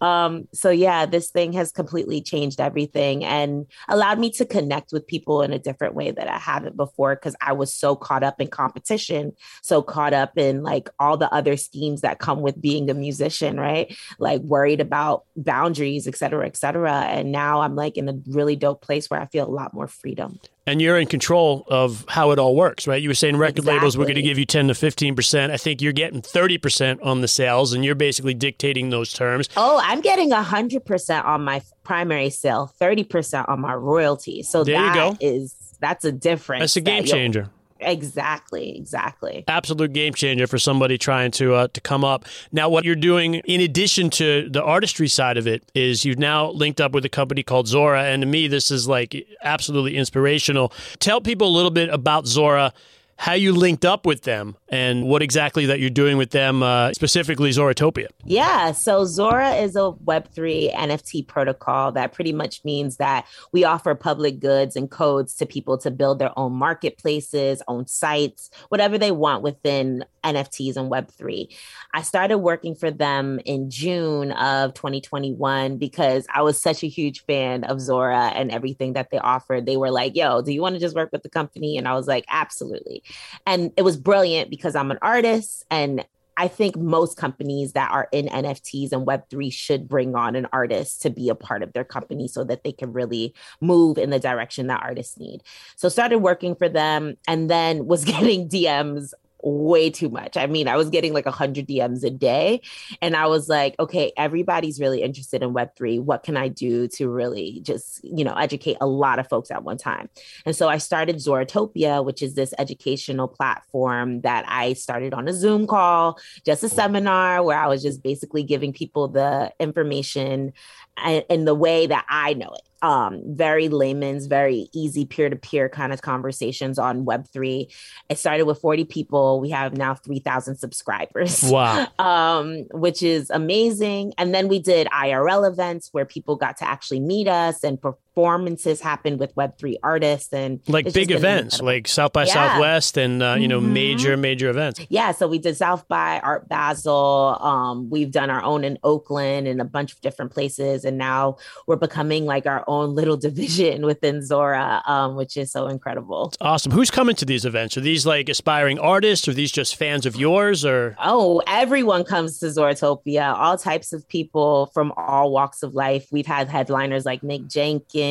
Um 0.00 0.48
so 0.52 0.70
yeah 0.70 1.06
this 1.06 1.30
thing 1.30 1.52
has 1.52 1.70
completely 1.70 2.20
changed 2.22 2.60
everything 2.60 3.24
and 3.24 3.66
allowed 3.88 4.18
me 4.18 4.30
to 4.32 4.44
connect 4.44 4.90
with 4.90 5.06
people 5.06 5.42
in 5.42 5.52
a 5.52 5.60
different 5.60 5.94
way 5.94 6.10
that 6.10 6.28
i 6.28 6.38
haven't 6.38 6.76
before 6.76 7.14
because 7.14 7.36
i 7.40 7.52
was 7.52 7.72
so 7.72 7.94
caught 7.94 8.24
up 8.24 8.40
in 8.40 8.48
competition 8.48 9.32
so 9.62 9.82
caught 9.82 10.12
up 10.12 10.36
in 10.36 10.64
like 10.64 10.88
all 10.98 11.16
the 11.16 11.32
other 11.32 11.56
schemes 11.56 12.00
that 12.00 12.18
come 12.18 12.40
with 12.40 12.60
being 12.60 12.90
a 12.90 12.94
musician 12.94 13.60
right? 13.60 13.96
Like 14.18 14.40
worried 14.40 14.80
about 14.80 15.22
boundaries 15.36 16.08
et 16.08 16.16
cetera 16.16 16.46
et 16.46 16.56
cetera. 16.56 17.02
And 17.02 17.30
now 17.30 17.60
i'm 17.60 17.76
like 17.76 17.96
in 17.96 18.08
a 18.08 18.18
really 18.26 18.56
dope 18.56 18.82
place 18.82 19.08
where 19.08 19.20
i 19.20 19.26
feel 19.26 19.46
a 19.46 19.58
lot 19.60 19.72
more 19.72 19.86
freedom 19.86 20.40
and 20.66 20.82
you're 20.82 20.98
in 20.98 21.06
control 21.06 21.64
of 21.68 22.04
how 22.08 22.32
it 22.32 22.38
all 22.38 22.56
works, 22.56 22.86
right? 22.86 23.00
You 23.00 23.08
were 23.08 23.14
saying 23.14 23.36
record 23.36 23.58
exactly. 23.58 23.74
labels 23.74 23.96
were 23.96 24.04
going 24.04 24.16
to 24.16 24.22
give 24.22 24.38
you 24.38 24.44
10 24.44 24.68
to 24.68 24.74
15%. 24.74 25.50
I 25.50 25.56
think 25.56 25.80
you're 25.80 25.92
getting 25.92 26.20
30% 26.20 27.04
on 27.04 27.20
the 27.20 27.28
sales 27.28 27.72
and 27.72 27.84
you're 27.84 27.94
basically 27.94 28.34
dictating 28.34 28.90
those 28.90 29.12
terms. 29.12 29.48
Oh, 29.56 29.80
I'm 29.82 30.00
getting 30.00 30.30
100% 30.30 31.24
on 31.24 31.44
my 31.44 31.62
primary 31.84 32.30
sale, 32.30 32.72
30% 32.80 33.48
on 33.48 33.60
my 33.60 33.74
royalty. 33.74 34.42
So 34.42 34.64
there 34.64 34.80
that 34.80 34.94
you 34.94 34.94
go. 34.94 35.16
is 35.20 35.54
that's 35.80 36.04
a 36.04 36.12
difference. 36.12 36.62
That's 36.62 36.76
a 36.76 36.80
game 36.80 37.04
that 37.04 37.10
changer. 37.10 37.50
Exactly, 37.80 38.76
exactly. 38.76 39.44
Absolute 39.48 39.92
game 39.92 40.14
changer 40.14 40.46
for 40.46 40.58
somebody 40.58 40.98
trying 40.98 41.30
to 41.32 41.54
uh, 41.54 41.68
to 41.68 41.80
come 41.80 42.04
up. 42.04 42.24
Now, 42.52 42.68
what 42.68 42.84
you're 42.84 42.94
doing 42.94 43.34
in 43.34 43.60
addition 43.60 44.10
to 44.10 44.48
the 44.48 44.62
artistry 44.62 45.08
side 45.08 45.36
of 45.36 45.46
it 45.46 45.62
is 45.74 46.04
you've 46.04 46.18
now 46.18 46.50
linked 46.50 46.80
up 46.80 46.92
with 46.92 47.04
a 47.04 47.08
company 47.08 47.42
called 47.42 47.68
Zora, 47.68 48.04
and 48.04 48.22
to 48.22 48.26
me, 48.26 48.48
this 48.48 48.70
is 48.70 48.88
like 48.88 49.26
absolutely 49.42 49.96
inspirational. 49.96 50.72
Tell 50.98 51.20
people 51.20 51.48
a 51.48 51.54
little 51.54 51.70
bit 51.70 51.88
about 51.90 52.26
Zora 52.26 52.72
how 53.18 53.32
you 53.32 53.52
linked 53.52 53.84
up 53.84 54.04
with 54.04 54.22
them 54.22 54.56
and 54.68 55.04
what 55.04 55.22
exactly 55.22 55.66
that 55.66 55.80
you're 55.80 55.90
doing 55.90 56.16
with 56.16 56.30
them, 56.30 56.62
uh, 56.62 56.92
specifically 56.92 57.50
Zoratopia. 57.50 58.08
Yeah, 58.24 58.72
so 58.72 59.04
Zora 59.04 59.54
is 59.54 59.76
a 59.76 59.92
Web3 60.04 60.74
NFT 60.74 61.26
protocol 61.26 61.92
that 61.92 62.12
pretty 62.12 62.32
much 62.32 62.64
means 62.64 62.96
that 62.96 63.26
we 63.52 63.64
offer 63.64 63.94
public 63.94 64.40
goods 64.40 64.76
and 64.76 64.90
codes 64.90 65.34
to 65.36 65.46
people 65.46 65.78
to 65.78 65.90
build 65.90 66.18
their 66.18 66.36
own 66.36 66.52
marketplaces, 66.52 67.62
own 67.68 67.86
sites, 67.86 68.50
whatever 68.68 68.98
they 68.98 69.12
want 69.12 69.42
within 69.42 70.04
NFTs 70.26 70.76
and 70.76 70.90
Web3. 70.90 71.54
I 71.94 72.02
started 72.02 72.38
working 72.38 72.74
for 72.74 72.90
them 72.90 73.40
in 73.44 73.70
June 73.70 74.32
of 74.32 74.74
2021 74.74 75.78
because 75.78 76.26
I 76.34 76.42
was 76.42 76.60
such 76.60 76.82
a 76.82 76.88
huge 76.88 77.24
fan 77.24 77.64
of 77.64 77.80
Zora 77.80 78.32
and 78.34 78.50
everything 78.50 78.94
that 78.94 79.10
they 79.10 79.18
offered. 79.18 79.66
They 79.66 79.76
were 79.76 79.90
like, 79.90 80.16
yo, 80.16 80.42
do 80.42 80.52
you 80.52 80.60
want 80.60 80.74
to 80.74 80.80
just 80.80 80.96
work 80.96 81.10
with 81.12 81.22
the 81.22 81.28
company? 81.28 81.78
And 81.78 81.86
I 81.86 81.94
was 81.94 82.08
like, 82.08 82.24
absolutely. 82.28 83.02
And 83.46 83.72
it 83.76 83.82
was 83.82 83.96
brilliant 83.96 84.50
because 84.56 84.74
I'm 84.74 84.90
an 84.90 84.98
artist 85.02 85.64
and 85.70 86.04
I 86.38 86.48
think 86.48 86.76
most 86.76 87.16
companies 87.16 87.72
that 87.72 87.90
are 87.90 88.08
in 88.12 88.26
NFTs 88.26 88.92
and 88.92 89.06
Web3 89.06 89.50
should 89.50 89.88
bring 89.88 90.14
on 90.14 90.36
an 90.36 90.46
artist 90.52 91.00
to 91.02 91.10
be 91.10 91.30
a 91.30 91.34
part 91.34 91.62
of 91.62 91.72
their 91.72 91.84
company 91.84 92.28
so 92.28 92.44
that 92.44 92.62
they 92.62 92.72
can 92.72 92.92
really 92.92 93.34
move 93.60 93.96
in 93.96 94.10
the 94.10 94.18
direction 94.18 94.66
that 94.66 94.82
artists 94.82 95.18
need. 95.18 95.42
So 95.76 95.88
started 95.88 96.18
working 96.18 96.54
for 96.54 96.68
them 96.68 97.16
and 97.26 97.48
then 97.48 97.86
was 97.86 98.04
getting 98.04 98.48
DMs 98.48 99.12
way 99.42 99.90
too 99.90 100.08
much. 100.08 100.36
I 100.36 100.46
mean, 100.46 100.68
I 100.68 100.76
was 100.76 100.90
getting 100.90 101.12
like 101.12 101.26
100 101.26 101.66
DMs 101.66 102.04
a 102.04 102.10
day. 102.10 102.60
And 103.00 103.16
I 103.16 103.26
was 103.26 103.48
like, 103.48 103.74
okay, 103.78 104.12
everybody's 104.16 104.80
really 104.80 105.02
interested 105.02 105.42
in 105.42 105.54
Web3. 105.54 106.00
What 106.00 106.22
can 106.22 106.36
I 106.36 106.48
do 106.48 106.88
to 106.88 107.08
really 107.08 107.60
just, 107.62 108.02
you 108.04 108.24
know, 108.24 108.34
educate 108.34 108.76
a 108.80 108.86
lot 108.86 109.18
of 109.18 109.28
folks 109.28 109.50
at 109.50 109.64
one 109.64 109.78
time? 109.78 110.08
And 110.44 110.54
so 110.54 110.68
I 110.68 110.78
started 110.78 111.16
Zoratopia, 111.16 112.04
which 112.04 112.22
is 112.22 112.34
this 112.34 112.54
educational 112.58 113.28
platform 113.28 114.22
that 114.22 114.44
I 114.48 114.72
started 114.72 115.14
on 115.14 115.28
a 115.28 115.32
Zoom 115.32 115.66
call, 115.66 116.18
just 116.44 116.62
a 116.62 116.68
seminar 116.68 117.42
where 117.42 117.58
I 117.58 117.66
was 117.66 117.82
just 117.82 118.02
basically 118.02 118.42
giving 118.42 118.72
people 118.72 119.08
the 119.08 119.52
information 119.60 120.52
uh, 120.96 121.20
in 121.28 121.44
the 121.44 121.54
way 121.54 121.86
that 121.86 122.06
I 122.08 122.34
know 122.34 122.52
it 122.54 122.62
um, 122.82 123.22
very 123.24 123.68
layman's, 123.68 124.26
very 124.26 124.68
easy 124.74 125.04
peer 125.06 125.30
to 125.30 125.36
peer 125.36 125.68
kind 125.68 125.92
of 125.92 126.02
conversations 126.02 126.78
on 126.78 127.04
Web3. 127.04 127.72
It 128.08 128.18
started 128.18 128.44
with 128.44 128.60
40 128.60 128.84
people. 128.84 129.40
We 129.40 129.50
have 129.50 129.76
now 129.76 129.94
3,000 129.94 130.56
subscribers. 130.56 131.42
Wow. 131.44 131.88
um, 131.98 132.66
which 132.72 133.02
is 133.02 133.30
amazing. 133.30 134.14
And 134.18 134.34
then 134.34 134.48
we 134.48 134.58
did 134.58 134.88
IRL 134.88 135.48
events 135.50 135.88
where 135.92 136.04
people 136.04 136.36
got 136.36 136.58
to 136.58 136.68
actually 136.68 137.00
meet 137.00 137.28
us 137.28 137.64
and 137.64 137.80
performances 138.16 138.80
happen 138.80 139.18
with 139.18 139.34
Web3 139.34 139.76
artists 139.82 140.32
and 140.32 140.58
like 140.68 140.90
big 140.94 141.10
events 141.10 141.60
like 141.60 141.86
South 141.86 142.14
by 142.14 142.24
yeah. 142.24 142.32
Southwest 142.32 142.96
and, 142.96 143.22
uh, 143.22 143.36
you 143.38 143.46
know, 143.46 143.60
mm-hmm. 143.60 143.74
major, 143.74 144.16
major 144.16 144.48
events. 144.48 144.80
Yeah. 144.88 145.12
So 145.12 145.28
we 145.28 145.38
did 145.38 145.54
South 145.54 145.86
by 145.86 146.20
Art 146.20 146.48
Basel. 146.48 147.36
Um, 147.38 147.90
we've 147.90 148.10
done 148.10 148.30
our 148.30 148.42
own 148.42 148.64
in 148.64 148.78
Oakland 148.82 149.46
and 149.46 149.60
a 149.60 149.66
bunch 149.66 149.92
of 149.92 150.00
different 150.00 150.32
places. 150.32 150.86
And 150.86 150.96
now 150.96 151.36
we're 151.66 151.76
becoming 151.76 152.24
like 152.24 152.46
our 152.46 152.64
own 152.66 152.94
little 152.94 153.16
division 153.28 153.84
within 153.84 154.24
Zora, 154.24 154.82
um, 154.86 155.14
which 155.16 155.36
is 155.36 155.52
so 155.52 155.66
incredible. 155.66 156.32
Awesome. 156.40 156.72
Who's 156.72 156.90
coming 156.90 157.16
to 157.16 157.26
these 157.26 157.44
events? 157.44 157.76
Are 157.76 157.82
these 157.82 158.06
like 158.06 158.30
aspiring 158.30 158.78
artists? 158.78 159.28
Or 159.28 159.32
are 159.32 159.34
these 159.34 159.52
just 159.52 159.76
fans 159.76 160.06
of 160.06 160.16
yours? 160.16 160.64
Or 160.64 160.96
oh, 161.04 161.42
everyone 161.46 162.02
comes 162.02 162.38
to 162.38 162.46
Zoratopia. 162.46 163.34
All 163.34 163.58
types 163.58 163.92
of 163.92 164.08
people 164.08 164.70
from 164.72 164.94
all 164.96 165.30
walks 165.30 165.62
of 165.62 165.74
life. 165.74 166.06
We've 166.10 166.26
had 166.26 166.48
headliners 166.48 167.04
like 167.04 167.22
Nick 167.22 167.46
Jenkins, 167.48 168.05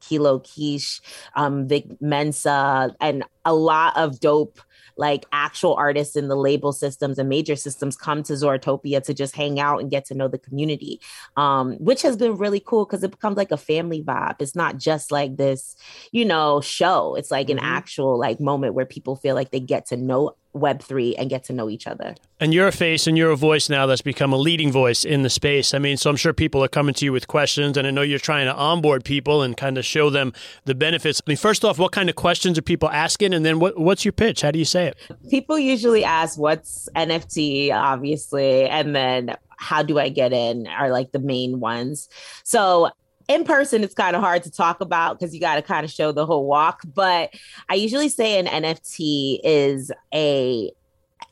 Kilo 0.00 0.40
Kish, 0.40 1.00
um, 1.34 1.68
Vic 1.68 1.86
Mensa, 2.00 2.94
and 3.00 3.24
a 3.44 3.54
lot 3.54 3.96
of 3.96 4.20
dope 4.20 4.60
like 4.96 5.26
actual 5.32 5.74
artists 5.74 6.16
in 6.16 6.28
the 6.28 6.36
label 6.36 6.72
systems 6.72 7.18
and 7.18 7.28
major 7.28 7.56
systems 7.56 7.96
come 7.96 8.22
to 8.22 8.32
Zoratopia 8.32 9.02
to 9.02 9.14
just 9.14 9.34
hang 9.34 9.60
out 9.60 9.80
and 9.80 9.90
get 9.90 10.06
to 10.06 10.14
know 10.14 10.28
the 10.28 10.38
community, 10.38 11.00
um, 11.36 11.74
which 11.74 12.02
has 12.02 12.16
been 12.16 12.36
really 12.36 12.60
cool 12.60 12.84
because 12.84 13.02
it 13.02 13.10
becomes 13.10 13.36
like 13.36 13.50
a 13.50 13.56
family 13.56 14.02
vibe. 14.02 14.36
It's 14.40 14.56
not 14.56 14.78
just 14.78 15.12
like 15.12 15.36
this, 15.36 15.76
you 16.12 16.24
know, 16.24 16.60
show. 16.60 17.14
It's 17.14 17.30
like 17.30 17.48
mm-hmm. 17.48 17.58
an 17.58 17.64
actual 17.64 18.18
like 18.18 18.40
moment 18.40 18.74
where 18.74 18.86
people 18.86 19.16
feel 19.16 19.34
like 19.34 19.50
they 19.50 19.60
get 19.60 19.86
to 19.86 19.96
know 19.96 20.34
Web3 20.56 21.14
and 21.18 21.30
get 21.30 21.44
to 21.44 21.52
know 21.52 21.68
each 21.68 21.86
other. 21.86 22.14
And 22.40 22.52
you're 22.52 22.68
a 22.68 22.72
face 22.72 23.06
and 23.06 23.16
you're 23.16 23.30
a 23.30 23.36
voice 23.36 23.68
now 23.68 23.86
that's 23.86 24.02
become 24.02 24.32
a 24.32 24.36
leading 24.36 24.72
voice 24.72 25.04
in 25.04 25.22
the 25.22 25.30
space. 25.30 25.72
I 25.74 25.78
mean, 25.78 25.96
so 25.96 26.10
I'm 26.10 26.16
sure 26.16 26.32
people 26.32 26.62
are 26.62 26.68
coming 26.68 26.94
to 26.94 27.04
you 27.04 27.12
with 27.12 27.28
questions, 27.28 27.76
and 27.76 27.86
I 27.86 27.90
know 27.90 28.02
you're 28.02 28.18
trying 28.18 28.46
to 28.46 28.54
onboard 28.54 29.04
people 29.04 29.42
and 29.42 29.56
kind 29.56 29.78
of 29.78 29.84
show 29.84 30.10
them 30.10 30.32
the 30.64 30.74
benefits. 30.74 31.22
I 31.26 31.30
mean, 31.30 31.36
first 31.36 31.64
off, 31.64 31.78
what 31.78 31.92
kind 31.92 32.08
of 32.08 32.16
questions 32.16 32.58
are 32.58 32.62
people 32.62 32.90
asking? 32.90 33.32
And 33.32 33.44
then 33.44 33.58
what, 33.58 33.78
what's 33.78 34.04
your 34.04 34.12
pitch? 34.12 34.42
How 34.42 34.50
do 34.50 34.58
you 34.58 34.64
say 34.64 34.86
it? 34.86 34.96
People 35.30 35.58
usually 35.58 36.04
ask, 36.04 36.38
What's 36.38 36.88
NFT, 36.94 37.72
obviously? 37.72 38.68
And 38.68 38.94
then 38.94 39.36
how 39.56 39.82
do 39.82 39.98
I 39.98 40.08
get 40.08 40.32
in 40.32 40.66
are 40.66 40.90
like 40.90 41.12
the 41.12 41.18
main 41.18 41.60
ones. 41.60 42.08
So 42.44 42.90
in 43.28 43.44
person 43.44 43.82
it's 43.82 43.94
kind 43.94 44.14
of 44.14 44.22
hard 44.22 44.42
to 44.42 44.50
talk 44.50 44.80
about 44.80 45.18
because 45.18 45.34
you 45.34 45.40
got 45.40 45.56
to 45.56 45.62
kind 45.62 45.84
of 45.84 45.90
show 45.90 46.12
the 46.12 46.26
whole 46.26 46.46
walk 46.46 46.80
but 46.94 47.30
i 47.68 47.74
usually 47.74 48.08
say 48.08 48.38
an 48.38 48.46
nft 48.46 49.40
is 49.42 49.90
a 50.14 50.70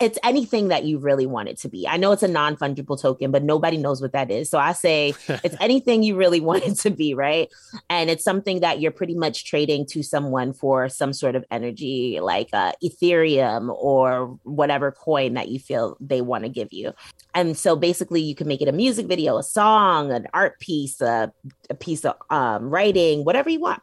it's 0.00 0.18
anything 0.22 0.68
that 0.68 0.84
you 0.84 0.98
really 0.98 1.26
want 1.26 1.48
it 1.48 1.58
to 1.58 1.68
be. 1.68 1.86
I 1.86 1.96
know 1.96 2.12
it's 2.12 2.22
a 2.22 2.28
non 2.28 2.56
fungible 2.56 3.00
token, 3.00 3.30
but 3.30 3.42
nobody 3.42 3.76
knows 3.76 4.00
what 4.00 4.12
that 4.12 4.30
is. 4.30 4.50
So 4.50 4.58
I 4.58 4.72
say 4.72 5.14
it's 5.28 5.56
anything 5.60 6.02
you 6.02 6.16
really 6.16 6.40
want 6.40 6.64
it 6.64 6.76
to 6.80 6.90
be, 6.90 7.14
right? 7.14 7.48
And 7.88 8.10
it's 8.10 8.24
something 8.24 8.60
that 8.60 8.80
you're 8.80 8.90
pretty 8.90 9.14
much 9.14 9.44
trading 9.44 9.86
to 9.86 10.02
someone 10.02 10.52
for 10.52 10.88
some 10.88 11.12
sort 11.12 11.36
of 11.36 11.44
energy, 11.50 12.18
like 12.20 12.48
uh, 12.52 12.72
Ethereum 12.82 13.74
or 13.74 14.38
whatever 14.42 14.90
coin 14.92 15.34
that 15.34 15.48
you 15.48 15.58
feel 15.58 15.96
they 16.00 16.20
want 16.20 16.44
to 16.44 16.50
give 16.50 16.72
you. 16.72 16.92
And 17.34 17.56
so 17.56 17.76
basically, 17.76 18.20
you 18.20 18.34
can 18.34 18.48
make 18.48 18.62
it 18.62 18.68
a 18.68 18.72
music 18.72 19.06
video, 19.06 19.38
a 19.38 19.42
song, 19.42 20.12
an 20.12 20.26
art 20.32 20.58
piece, 20.60 21.00
a, 21.00 21.32
a 21.70 21.74
piece 21.74 22.04
of 22.04 22.14
um, 22.30 22.70
writing, 22.70 23.24
whatever 23.24 23.50
you 23.50 23.60
want. 23.60 23.82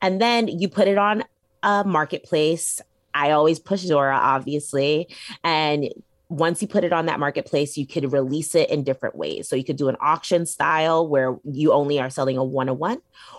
And 0.00 0.20
then 0.20 0.48
you 0.48 0.68
put 0.68 0.88
it 0.88 0.98
on 0.98 1.24
a 1.62 1.84
marketplace 1.84 2.80
I 3.14 3.32
always 3.32 3.58
push 3.58 3.80
Zora, 3.80 4.16
obviously. 4.16 5.08
And 5.44 5.88
once 6.28 6.62
you 6.62 6.68
put 6.68 6.84
it 6.84 6.92
on 6.92 7.06
that 7.06 7.20
marketplace, 7.20 7.76
you 7.76 7.86
could 7.86 8.10
release 8.12 8.54
it 8.54 8.70
in 8.70 8.84
different 8.84 9.14
ways. 9.14 9.48
So 9.48 9.56
you 9.56 9.64
could 9.64 9.76
do 9.76 9.88
an 9.88 9.96
auction 10.00 10.46
style 10.46 11.06
where 11.06 11.36
you 11.44 11.72
only 11.72 12.00
are 12.00 12.10
selling 12.10 12.38
a 12.38 12.44
one 12.44 12.68
on 12.68 12.78
one, 12.78 12.98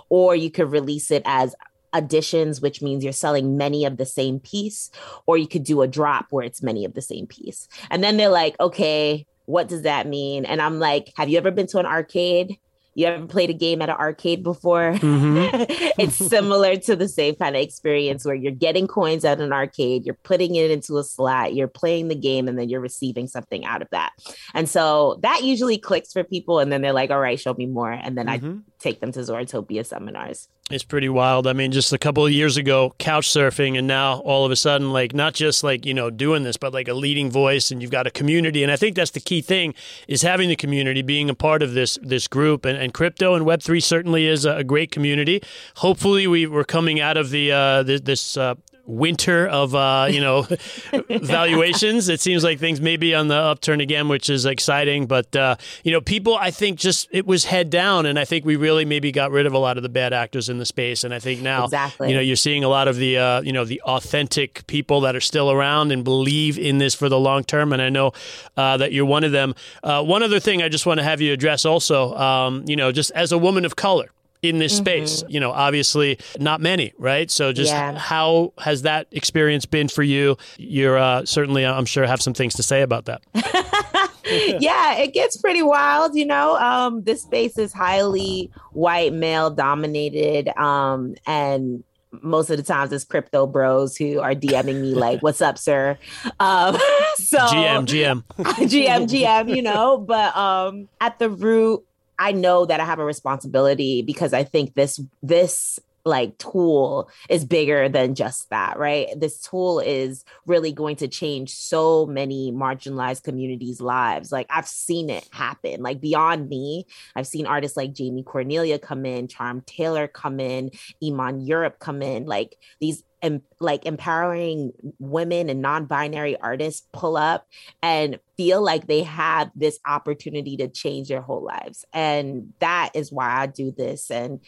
or 0.10 0.36
you 0.36 0.52
could 0.52 0.72
release 0.72 1.10
it 1.10 1.24
as 1.26 1.56
editions, 1.96 2.62
which 2.62 2.82
means 2.82 3.04
you're 3.04 3.14
selling 3.14 3.58
many 3.58 3.86
of 3.86 3.98
the 3.98 4.06
same 4.06 4.40
piece, 4.40 4.92
or 5.26 5.38
you 5.38 5.48
could 5.48 5.64
do 5.64 5.82
a 5.82 5.88
drop 5.88 6.28
where 6.30 6.46
it's 6.46 6.62
many 6.62 6.86
of 6.86 6.94
the 6.94 7.02
same 7.02 7.26
piece. 7.26 7.68
And 7.90 8.04
then 8.04 8.18
they're 8.18 8.30
like, 8.30 8.60
okay, 8.60 9.26
what 9.46 9.68
does 9.68 9.84
that 9.84 10.08
mean? 10.08 10.46
And 10.46 10.62
I'm 10.62 10.80
like, 10.80 11.12
have 11.18 11.30
you 11.30 11.38
ever 11.38 11.52
been 11.52 11.68
to 11.68 11.80
an 11.80 11.86
arcade? 11.86 12.60
You 12.96 13.08
ever 13.08 13.26
played 13.26 13.50
a 13.50 13.54
game 13.54 13.82
at 13.82 13.90
an 13.90 13.96
arcade 13.96 14.44
before? 14.44 14.94
Mm-hmm. 14.94 15.64
it's 16.00 16.16
similar 16.16 16.76
to 16.78 16.96
the 16.96 17.08
same 17.08 17.36
kind 17.36 17.56
of 17.56 17.62
experience 17.62 18.26
where 18.26 18.36
you're 18.36 18.52
getting 18.52 18.88
coins 18.88 19.26
at 19.26 19.42
an 19.42 19.52
arcade, 19.52 20.06
you're 20.06 20.18
putting 20.24 20.56
it 20.56 20.70
into 20.70 20.98
a 20.98 21.04
slot, 21.04 21.56
you're 21.56 21.68
playing 21.68 22.08
the 22.08 22.16
game, 22.16 22.48
and 22.48 22.58
then 22.58 22.70
you're 22.70 22.80
receiving 22.82 23.28
something 23.28 23.66
out 23.66 23.82
of 23.82 23.90
that. 23.92 24.12
And 24.54 24.70
so 24.70 25.20
that 25.24 25.44
usually 25.44 25.78
clicks 25.78 26.14
for 26.14 26.24
people. 26.24 26.60
And 26.60 26.72
then 26.72 26.82
they're 26.82 26.94
like, 26.94 27.10
all 27.10 27.20
right, 27.20 27.40
show 27.40 27.54
me 27.54 27.66
more. 27.66 27.92
And 27.92 28.18
then 28.18 28.28
mm-hmm. 28.28 28.58
I 28.58 28.62
take 28.84 29.00
them 29.00 29.12
to 29.14 29.20
Zoratopia 29.22 29.86
seminars. 29.86 30.50
It's 30.70 30.84
pretty 30.84 31.10
wild. 31.10 31.46
I 31.48 31.54
mean, 31.54 31.72
just 31.72 31.92
a 31.94 31.98
couple 31.98 32.26
of 32.26 32.32
years 32.32 32.58
ago, 32.58 32.94
couch 32.98 33.28
surfing, 33.28 33.78
and 33.78 33.88
now 33.88 34.20
all 34.20 34.46
of 34.46 34.52
a 34.52 34.56
sudden, 34.56 34.92
like 34.92 35.14
not 35.14 35.34
just 35.34 35.64
like 35.64 35.86
you 35.86 35.94
know 35.94 36.10
doing 36.10 36.44
this, 36.44 36.58
but 36.58 36.74
like 36.74 36.88
a 36.88 36.94
leading 36.94 37.32
voice, 37.32 37.72
and 37.72 37.82
you've 37.82 37.92
got 37.92 38.08
a 38.08 38.12
community. 38.12 38.64
And 38.64 38.72
I 38.72 38.76
think 38.76 38.96
that's 38.96 39.12
the 39.12 39.20
key 39.20 39.42
thing 39.42 39.74
is 40.08 40.22
having 40.22 40.50
the 40.50 40.56
community, 40.56 41.02
being 41.02 41.30
a 41.30 41.36
part 41.36 41.64
of 41.64 41.74
this 41.74 41.98
this 42.02 42.28
group, 42.28 42.66
and, 42.66 42.78
and 42.78 42.94
crypto 42.94 43.34
and 43.36 43.46
Web 43.46 43.62
three 43.62 43.80
certainly 43.80 44.28
is 44.28 44.46
a, 44.46 44.64
great 44.64 44.92
community. 44.92 45.42
Hopefully, 45.78 46.28
we 46.28 46.48
we're 46.48 46.64
coming 46.64 47.00
out 47.00 47.18
of 47.18 47.30
the 47.30 47.52
uh, 47.52 47.84
this, 47.84 48.02
this 48.02 48.38
uh, 48.38 48.56
winter 48.86 49.48
of 49.48 49.74
uh, 49.76 50.08
you 50.10 50.22
know 50.22 50.42
valuations. 51.10 52.10
It 52.10 52.22
seems 52.22 52.44
like 52.44 52.60
things 52.60 52.82
may 52.82 52.98
be 52.98 53.16
on 53.16 53.28
the 53.28 53.36
upturn 53.36 53.82
again, 53.82 54.08
which 54.08 54.30
is 54.30 54.46
exciting. 54.46 55.06
But 55.06 55.36
uh, 55.36 55.56
you 55.84 55.92
know, 55.92 56.02
people, 56.02 56.36
I 56.36 56.52
think 56.52 56.80
just 56.80 57.08
it 57.12 57.26
was 57.26 57.46
head 57.46 57.70
down, 57.70 58.06
and 58.06 58.20
I 58.20 58.26
think 58.26 58.46
we 58.46 58.56
really 58.56 58.86
maybe 58.86 59.12
got 59.12 59.32
rid 59.32 59.46
of 59.46 59.54
a 59.54 59.58
lot 59.58 59.78
of 59.78 59.84
the 59.84 59.90
bad 59.90 60.14
actors 60.14 60.50
in 60.50 60.58
the 60.58 60.66
space. 60.66 61.04
And 61.04 61.14
I 61.14 61.20
think 61.20 61.42
now, 61.42 61.66
exactly. 61.66 62.10
you 62.10 62.16
know, 62.16 62.22
you're 62.22 62.36
seeing 62.36 62.64
a 62.64 62.70
lot 62.70 62.88
of 62.88 62.98
the 62.98 63.18
uh, 63.18 63.42
you 63.42 63.54
know 63.54 63.66
the 63.66 63.82
authentic 63.82 64.66
people 64.68 65.02
that 65.02 65.16
are 65.16 65.22
still 65.22 65.52
around 65.52 65.92
and 65.92 66.04
believe 66.04 66.58
in 66.58 66.78
this 66.78 66.94
for 66.94 67.10
the 67.10 67.20
long 67.20 67.44
term. 67.44 67.74
And 67.74 67.82
I 67.82 67.90
know 67.90 68.12
uh, 68.58 68.78
that 68.78 68.92
you're 68.92 69.06
one 69.06 69.24
of 69.24 69.32
them. 69.32 69.56
Uh, 69.84 70.04
one 70.04 70.24
other 70.24 70.40
thing 70.40 70.62
I 70.62 70.70
just 70.70 70.86
want 70.86 71.00
to 71.00 71.04
have 71.04 71.22
you 71.22 71.34
address 71.34 71.66
also, 71.66 72.16
um, 72.16 72.64
you 72.68 72.76
know, 72.76 72.92
just 72.92 73.12
as 73.12 73.32
a 73.32 73.38
woman 73.38 73.66
of 73.66 73.76
color 73.76 74.10
in 74.44 74.60
this 74.60 74.74
mm-hmm. 74.74 74.84
space. 74.84 75.24
You 75.28 75.40
know, 75.40 75.52
obviously 75.52 76.20
not 76.40 76.62
many, 76.62 76.94
right? 77.00 77.32
So 77.32 77.52
just 77.52 77.72
yeah. 77.72 77.98
how 77.98 78.54
has 78.60 78.84
that 78.84 79.08
experience 79.12 79.66
been 79.66 79.88
for 79.88 80.04
you? 80.04 80.38
You're 80.58 81.00
uh, 81.00 81.26
certainly, 81.26 81.66
I'm 81.66 81.86
sure, 81.86 82.06
have 82.06 82.22
some 82.22 82.36
things 82.36 82.54
to 82.56 82.64
say 82.64 82.84
about 82.84 83.06
that. 83.06 83.24
yeah, 84.60 84.96
it 84.98 85.14
gets 85.14 85.38
pretty 85.38 85.64
wild, 85.64 86.16
you 86.16 86.26
know. 86.26 86.58
Um, 86.58 87.04
this 87.04 87.24
space 87.24 87.58
is 87.58 87.74
highly 87.74 88.52
white 88.72 89.14
male 89.14 89.50
dominated. 89.50 90.50
Um, 90.60 91.16
and 91.26 91.84
most 92.22 92.50
of 92.50 92.58
the 92.58 92.64
times 92.64 92.92
it's 92.92 93.06
crypto 93.06 93.48
bros 93.48 93.98
who 93.98 94.20
are 94.20 94.36
DMing 94.36 94.82
me 94.82 94.94
like, 94.94 95.22
"What's 95.22 95.42
up, 95.42 95.58
sir?" 95.58 95.98
Um, 96.40 96.76
so 97.16 97.38
GM, 97.40 97.86
GM, 97.88 98.24
GM, 98.38 99.08
GM, 99.08 99.56
you 99.56 99.62
know. 99.62 99.98
But 99.98 100.36
um, 100.36 100.90
at 101.02 101.18
the 101.20 101.30
root, 101.30 101.84
I 102.20 102.32
know 102.32 102.66
that 102.66 102.80
I 102.80 102.86
have 102.86 103.00
a 103.00 103.06
responsibility 103.06 104.02
because 104.02 104.34
I 104.34 104.44
think 104.44 104.76
this 104.76 105.00
this 105.22 105.80
like 106.06 106.38
tool 106.38 107.10
is 107.30 107.46
bigger 107.46 107.88
than 107.88 108.14
just 108.16 108.50
that, 108.50 108.78
right? 108.78 109.08
This 109.16 109.40
tool 109.40 109.80
is 109.80 110.26
really 110.46 110.74
going 110.74 110.98
to 110.98 111.08
change 111.08 111.52
so 111.52 112.06
many 112.06 112.52
marginalized 112.52 113.24
communities' 113.24 113.80
lives. 113.80 114.32
Like 114.32 114.48
I've 114.50 114.68
seen 114.68 115.10
it 115.10 115.28
happen. 115.32 115.82
Like 115.82 116.02
beyond 116.02 116.50
me, 116.50 116.86
I've 117.16 117.28
seen 117.28 117.46
artists 117.46 117.78
like 117.78 117.94
Jamee 117.94 118.24
Cornelia 118.24 118.80
come 118.80 119.06
in, 119.06 119.28
Charm 119.28 119.62
Taylor 119.62 120.08
come 120.08 120.40
in, 120.40 120.72
Iman 121.02 121.42
Europe 121.42 121.80
come 121.80 122.02
in. 122.02 122.26
Like 122.26 122.58
these 122.82 123.04
and 123.24 123.42
like 123.60 123.86
empowering 123.86 124.74
women 125.00 125.50
and 125.50 125.62
non-binary 125.62 126.40
artists 126.40 126.88
pull 126.92 127.18
up 127.18 127.48
and 127.82 128.20
feel 128.38 128.62
like 128.62 128.86
they 128.86 129.02
have 129.02 129.50
this 129.56 129.80
opportunity 129.88 130.58
to 130.58 130.68
change 130.68 131.08
their 131.08 131.22
whole 131.22 131.44
lives 131.44 131.86
and 131.94 132.54
that 132.60 132.92
is 132.94 133.12
why 133.12 133.42
i 133.42 133.48
do 133.48 133.72
this 133.72 134.12
and 134.12 134.40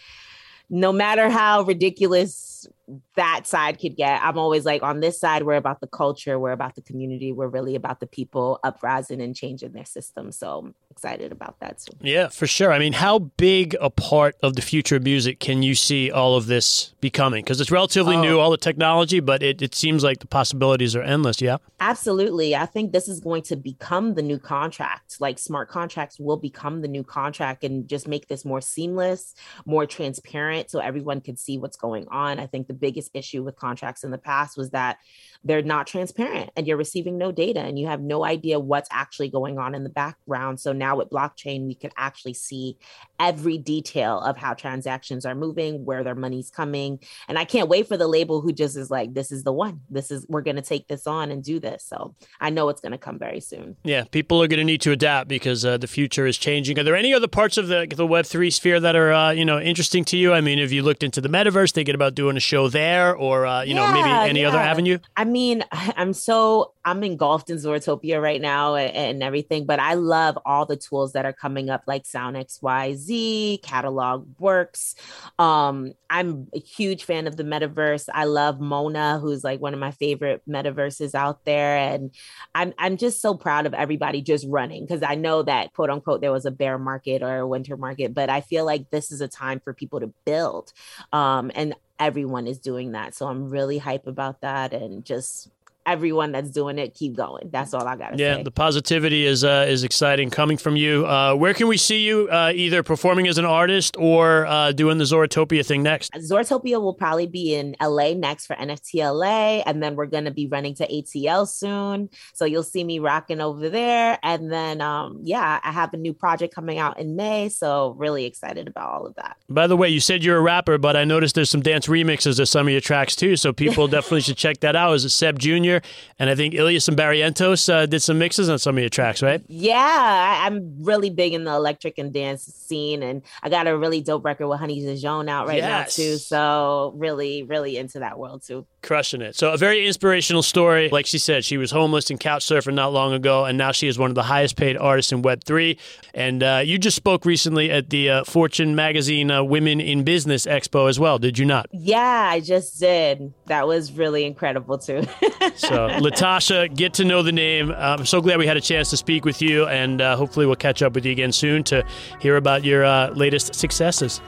no 0.70 0.92
matter 0.92 1.30
how 1.30 1.62
ridiculous 1.62 2.68
that 3.16 3.48
side 3.48 3.80
could 3.80 3.96
get. 3.96 4.22
I'm 4.24 4.38
always 4.38 4.66
like, 4.66 4.84
on 4.84 5.00
this 5.00 5.20
side, 5.20 5.44
we're 5.44 5.56
about 5.56 5.80
the 5.80 5.88
culture, 5.88 6.40
we're 6.40 6.52
about 6.52 6.76
the 6.76 6.82
community, 6.82 7.32
we're 7.32 7.48
really 7.48 7.76
about 7.76 8.00
the 8.00 8.08
people 8.08 8.60
uprising 8.64 9.22
and 9.22 9.36
changing 9.36 9.74
their 9.74 9.86
system. 9.86 10.32
So 10.32 10.74
excited 10.96 11.32
about 11.32 11.60
that 11.60 11.80
too. 11.80 11.98
Yeah, 12.02 12.30
for 12.30 12.48
sure. 12.48 12.72
I 12.72 12.80
mean, 12.80 12.94
how 12.94 13.20
big 13.20 13.76
a 13.82 13.90
part 13.90 14.36
of 14.42 14.56
the 14.56 14.62
future 14.62 14.96
of 14.96 15.04
music 15.04 15.40
can 15.40 15.62
you 15.62 15.76
see 15.76 16.10
all 16.10 16.36
of 16.36 16.48
this 16.48 16.94
becoming? 17.02 17.44
Because 17.44 17.60
it's 17.60 17.70
relatively 17.70 18.16
oh. 18.16 18.22
new, 18.22 18.40
all 18.40 18.50
the 18.50 18.58
technology, 18.58 19.20
but 19.20 19.44
it, 19.44 19.62
it 19.62 19.76
seems 19.76 20.04
like 20.04 20.20
the 20.20 20.28
possibilities 20.28 20.96
are 20.96 21.02
endless. 21.02 21.42
Yeah. 21.42 21.58
Absolutely. 21.82 22.56
I 22.56 22.66
think 22.66 22.94
this 22.94 23.10
is 23.10 23.20
going 23.20 23.42
to 23.44 23.58
become 23.58 24.14
the 24.14 24.22
new 24.22 24.40
contract. 24.40 25.20
Like 25.20 25.38
smart 25.38 25.70
contracts 25.70 26.18
will 26.18 26.38
become 26.38 26.82
the 26.82 26.88
new 26.88 27.04
contract 27.04 27.66
and 27.66 27.88
just 27.88 28.08
make 28.08 28.28
this 28.28 28.46
more 28.46 28.62
seamless, 28.62 29.36
more 29.66 29.86
transparent 29.86 30.72
so 30.72 30.80
everyone 30.80 31.20
can 31.20 31.36
see 31.36 31.58
what's 31.58 31.78
going 31.78 32.08
on. 32.10 32.40
I 32.40 32.48
think 32.48 32.68
the 32.68 32.74
biggest 32.74 33.12
issue 33.14 33.44
with 33.44 33.58
contracts 33.58 34.06
in 34.06 34.12
the 34.12 34.18
past 34.18 34.58
was 34.58 34.70
that 34.70 34.98
they're 35.46 35.62
not 35.62 35.86
transparent 35.86 36.50
and 36.58 36.66
you're 36.66 36.76
receiving 36.76 37.18
no 37.18 37.32
data 37.32 37.60
and 37.60 37.78
you 37.78 37.86
have 37.86 38.02
no 38.02 38.26
idea 38.26 38.60
what's 38.60 38.90
actually 38.92 39.30
going 39.30 39.60
on 39.60 39.76
in 39.76 39.84
the 39.84 39.90
background. 39.90 40.60
So 40.60 40.74
now 40.74 40.98
with 40.98 41.12
blockchain, 41.12 41.68
we 41.68 41.76
can 41.76 41.92
actually 41.96 42.34
see 42.34 42.78
every 43.20 43.60
detail 43.60 44.20
of 44.20 44.38
how 44.38 44.56
transactions 44.56 45.24
are 45.24 45.36
moving, 45.36 45.86
where 45.86 46.04
their 46.04 46.16
money's 46.16 46.50
coming. 46.50 47.00
And 47.28 47.38
I 47.38 47.46
can't 47.46 47.70
wait 47.70 47.88
for 47.88 47.96
the 47.96 48.08
label 48.08 48.42
who 48.42 48.52
just 48.52 48.76
is 48.76 48.90
like, 48.90 49.14
this 49.14 49.32
is 49.32 49.44
the 49.44 49.54
one. 49.54 49.82
This 49.88 50.10
is, 50.10 50.26
we're 50.28 50.42
going 50.42 50.56
to 50.56 50.64
take 50.64 50.88
this 50.88 51.06
on 51.06 51.30
and 51.30 51.44
do 51.44 51.60
this. 51.60 51.86
So 51.86 52.16
I 52.42 52.50
know 52.50 52.70
it's 52.70 52.82
going 52.82 52.94
to 52.94 52.98
come 52.98 53.20
very 53.20 53.40
soon. 53.40 53.78
Yeah, 53.84 54.06
people 54.06 54.42
are 54.42 54.48
going 54.48 54.58
to 54.58 54.66
need 54.66 54.82
to 54.82 54.92
adapt 54.92 55.28
because 55.30 55.64
uh, 55.64 55.78
the 55.78 55.88
future 55.88 56.26
is 56.26 56.40
changing. 56.40 56.80
Are 56.80 56.84
there 56.84 56.96
any 56.96 57.14
other 57.14 57.28
parts 57.28 57.58
of 57.58 57.68
the, 57.68 57.86
the 57.88 58.08
Web3 58.08 58.52
sphere 58.52 58.80
that 58.80 58.96
are, 58.96 59.14
uh, 59.14 59.32
you 59.32 59.46
know, 59.46 59.60
interesting 59.60 60.04
to 60.06 60.18
you? 60.18 60.34
I 60.34 60.42
mean, 60.42 60.58
have 60.58 60.72
you 60.72 60.82
looked 60.82 61.04
into 61.04 61.22
the 61.22 61.30
metaverse, 61.30 61.72
thinking 61.72 61.94
about 61.94 62.16
doing 62.16 62.36
a 62.36 62.40
show 62.42 62.68
there 62.68 63.16
or, 63.16 63.46
uh, 63.46 63.62
you 63.62 63.76
yeah, 63.76 63.86
know, 63.86 63.94
maybe 63.94 64.10
any 64.30 64.42
yeah. 64.42 64.48
other 64.48 64.58
avenue? 64.58 64.98
I 65.16 65.24
mean, 65.26 65.35
I'm 65.72 66.14
so 66.14 66.74
I'm 66.86 67.04
engulfed 67.04 67.50
in 67.50 67.58
Zoratopia 67.58 68.22
right 68.22 68.40
now 68.40 68.76
and, 68.76 68.96
and, 68.96 69.24
everything, 69.24 69.66
but 69.66 69.80
I 69.80 69.96
love 69.96 70.38
all 70.46 70.66
the 70.66 70.78
tools 70.78 71.14
that 71.14 71.26
are 71.26 71.34
coming 71.34 71.70
up, 71.70 71.84
like 71.88 72.06
Sound 72.06 72.36
XYZ, 72.36 73.62
Catalog 73.64 74.28
Works. 74.40 74.96
Um, 75.40 75.94
I'm 76.10 76.48
a 76.54 76.60
huge 76.60 77.04
fan 77.04 77.28
of 77.28 77.38
the 77.38 77.44
metaverse. 77.44 78.08
I 78.14 78.26
love 78.26 78.60
Mona, 78.60 79.20
who's 79.20 79.44
like 79.44 79.60
one 79.60 79.74
of 79.74 79.80
my 79.80 79.92
favorite 79.92 80.42
metaverses 80.48 81.16
out 81.16 81.44
there, 81.44 81.78
and 81.78 82.12
I'm 82.54 82.74
I'm 82.78 82.98
just 82.98 83.22
so 83.22 83.36
proud 83.36 83.66
of 83.66 83.74
everybody 83.74 84.22
just 84.22 84.46
running 84.48 84.86
because 84.86 85.04
I 85.04 85.16
know 85.16 85.44
that 85.44 85.74
quote 85.74 85.90
unquote 85.90 86.22
there 86.22 86.32
was 86.32 86.46
a 86.46 86.52
bear 86.52 86.78
market 86.78 87.24
or 87.24 87.38
a 87.38 87.48
winter 87.48 87.78
market, 87.78 88.14
but 88.14 88.30
I 88.30 88.42
feel 88.42 88.66
like 88.66 88.90
this 88.92 89.12
is 89.12 89.22
a 89.22 89.28
time 89.28 89.60
for 89.60 89.74
people 89.74 90.00
to 90.00 90.14
build, 90.26 90.72
um, 91.12 91.52
and 91.56 91.76
everyone 92.00 92.48
is 92.48 92.60
doing 92.60 92.92
that. 92.94 93.16
So 93.16 93.28
I'm 93.28 93.50
really 93.50 93.78
hype 93.78 94.08
about 94.08 94.42
that 94.42 94.74
and 94.74 95.06
just 95.06 95.50
everyone 95.86 96.32
that's 96.32 96.50
doing 96.50 96.78
it 96.80 96.94
keep 96.94 97.16
going. 97.16 97.50
That's 97.52 97.74
all 97.74 97.88
I 97.88 97.96
gotta 97.96 98.18
say. 98.18 98.24
yeah, 98.24 98.36
say. 98.38 98.44
the 98.44 98.52
positivity 98.52 99.26
is 99.26 99.44
uh, 99.44 99.66
is 99.68 99.84
exciting 99.84 100.30
coming 100.30 100.58
from 100.58 100.76
you. 100.76 101.06
Uh, 101.06 101.36
where 101.36 101.54
can 101.54 101.68
we 101.68 101.78
see 101.78 102.00
you 102.00 102.28
uh, 102.30 102.52
either 102.54 102.84
performing 102.84 103.28
as 103.28 103.38
an 103.38 103.46
artist 103.46 103.96
or 103.98 104.46
uh, 104.46 104.72
doing 104.72 104.98
the 104.98 105.04
Zoratopia 105.04 105.66
thing 105.66 105.84
next? 105.84 106.14
Zoratopia 106.14 106.82
will 106.82 106.94
probably 106.94 107.28
be 107.28 107.54
in 107.54 107.76
LA 107.82 108.14
next 108.14 108.46
for 108.48 108.56
NFT 108.56 108.96
LA, 108.96 109.62
and 109.66 109.82
then 109.82 109.96
we're 109.96 110.06
gonna 110.06 110.32
be 110.32 110.48
running 110.48 110.76
to 110.76 110.88
ATL 110.88 111.48
soon. 111.48 112.10
So 112.34 112.46
you'll 112.46 112.64
see 112.64 112.84
me 112.84 113.00
rocking 113.00 113.42
over 113.42 113.70
there. 113.70 114.18
And 114.24 114.52
then 114.52 114.82
um, 114.82 115.20
yeah, 115.24 115.60
I 115.64 115.72
have 115.72 115.94
a 115.94 115.98
new 115.98 116.14
project 116.14 116.54
coming 116.54 116.78
out 116.78 117.00
in 117.00 117.16
May. 117.16 117.50
So 117.50 117.96
really 117.98 118.26
excited 118.26 118.68
about 118.68 118.90
all 118.90 119.06
of 119.06 119.16
that. 119.16 119.38
By 119.50 119.68
the 119.68 119.78
way, 119.78 119.90
you 119.90 120.00
said 120.00 120.24
you're 120.24 120.38
a 120.38 120.42
rapper, 120.42 120.78
but 120.78 120.96
I 120.96 121.04
noticed 121.04 121.36
there's 121.36 121.50
some 121.50 121.62
dance 121.62 121.88
remixes 121.88 122.40
of 122.40 122.50
some 122.50 122.68
of 122.68 122.72
your 122.72 122.82
tracks 122.82 123.16
too. 123.16 123.36
So 123.36 123.54
people 123.54 123.88
definitely 123.96 124.22
should 124.22 124.38
check 124.38 124.60
that 124.62 124.76
out. 124.76 124.94
Is 124.94 125.06
it 125.06 125.10
Seb 125.10 125.40
Jr. 125.80 125.88
and 126.20 126.30
I 126.30 126.36
think 126.36 126.54
Ilias 126.54 126.88
and 126.88 126.98
Barrientos 126.98 127.72
uh, 127.72 127.86
did 127.86 128.02
some 128.02 128.18
mixes 128.18 128.50
on 128.50 128.60
some 128.60 128.78
of 128.78 128.82
your 128.82 128.90
tracks, 128.90 129.22
right? 129.22 129.44
Yeah, 129.48 129.76
I, 129.76 130.48
am 130.48 130.84
really 130.84 131.10
big 131.10 131.34
in 131.34 131.44
the 131.44 131.54
electric 131.54 131.98
and 131.98 132.14
dance 132.14 132.44
scene, 132.44 133.04
and 133.04 133.22
I 133.44 133.50
got 133.50 133.68
a 133.68 133.78
really 133.78 134.02
dope 134.02 134.26
record 134.26 134.48
with 134.48 134.60
Honey 134.60 134.82
Dijon 134.82 135.30
out 135.30 135.48
right 135.48 135.58
yes. 135.58 135.98
now 135.98 136.04
too. 136.04 136.18
So 136.18 136.94
really, 136.96 137.44
really 137.44 137.78
into 137.78 138.00
that 138.00 138.18
world 138.18 138.44
too. 138.46 138.66
Crushing 138.82 139.22
it. 139.22 139.36
So 139.36 139.52
a 139.52 139.58
very 139.58 139.88
inspirational 139.88 140.44
story. 140.44 140.90
Like 140.90 141.06
she 141.06 141.18
said, 141.18 141.44
she 141.44 141.58
was 141.58 141.72
homeless 141.72 142.10
and 142.10 142.20
couch 142.20 142.46
surfing 142.46 142.76
not 142.76 142.94
long 142.94 143.14
ago, 143.14 143.46
and 143.46 143.58
now 143.58 143.72
she 143.72 143.88
is 143.88 143.98
one 143.98 144.12
of 144.12 144.16
the 144.16 144.24
highest 144.24 144.58
paid 144.58 144.78
artists 144.78 145.12
in 145.12 145.22
Web 145.22 145.44
three. 145.44 145.78
And 146.14 146.44
uh, 146.44 146.62
you 146.64 146.78
just 146.78 146.96
spoke 146.96 147.26
recently 147.26 147.72
at 147.72 147.90
the 147.90 148.10
uh, 148.10 148.24
Fortune 148.24 148.76
magazine 148.76 149.32
uh, 149.32 149.44
Women 149.44 149.82
in 149.82 150.04
Business 150.04 150.46
Expo 150.46 150.90
as 150.90 151.00
well, 151.00 151.20
did 151.20 151.38
you 151.38 151.46
not? 151.46 151.68
Yeah, 151.72 152.30
I 152.32 152.40
just 152.40 152.80
did. 152.80 153.34
That 153.48 153.68
was 153.68 153.92
really 153.92 154.26
incredible 154.26 154.78
too. 154.78 155.04
so, 155.68 155.88
Latasha, 156.00 156.74
get 156.76 156.94
to 156.96 157.06
know 157.06 157.22
the 157.22 157.32
name. 157.32 157.72
Uh, 157.72 157.98
I'm 158.00 158.06
so 158.06 158.22
glad 158.22 158.38
we 158.38 158.48
had 158.48 158.58
a 158.58 158.62
chance 158.62 158.90
to 158.92 158.98
speak 158.98 159.26
with 159.26 159.42
you, 159.42 159.66
and 159.68 160.02
uh, 160.02 160.16
hopefully, 160.16 160.46
we'll 160.46 160.56
catch 160.56 160.82
up 160.82 160.94
with 160.94 161.06
you 161.06 161.12
again 161.12 161.32
soon 161.32 161.64
to 161.66 161.86
hear 162.20 162.38
about 162.38 162.64
your 162.64 162.86
uh, 162.86 163.10
latest 163.12 163.56
successes. 163.56 164.22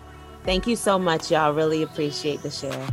Thank 0.43 0.67
you 0.67 0.75
so 0.75 0.97
much, 0.97 1.31
y'all. 1.31 1.53
Really 1.53 1.83
appreciate 1.83 2.41
the 2.41 2.49
share. 2.49 2.87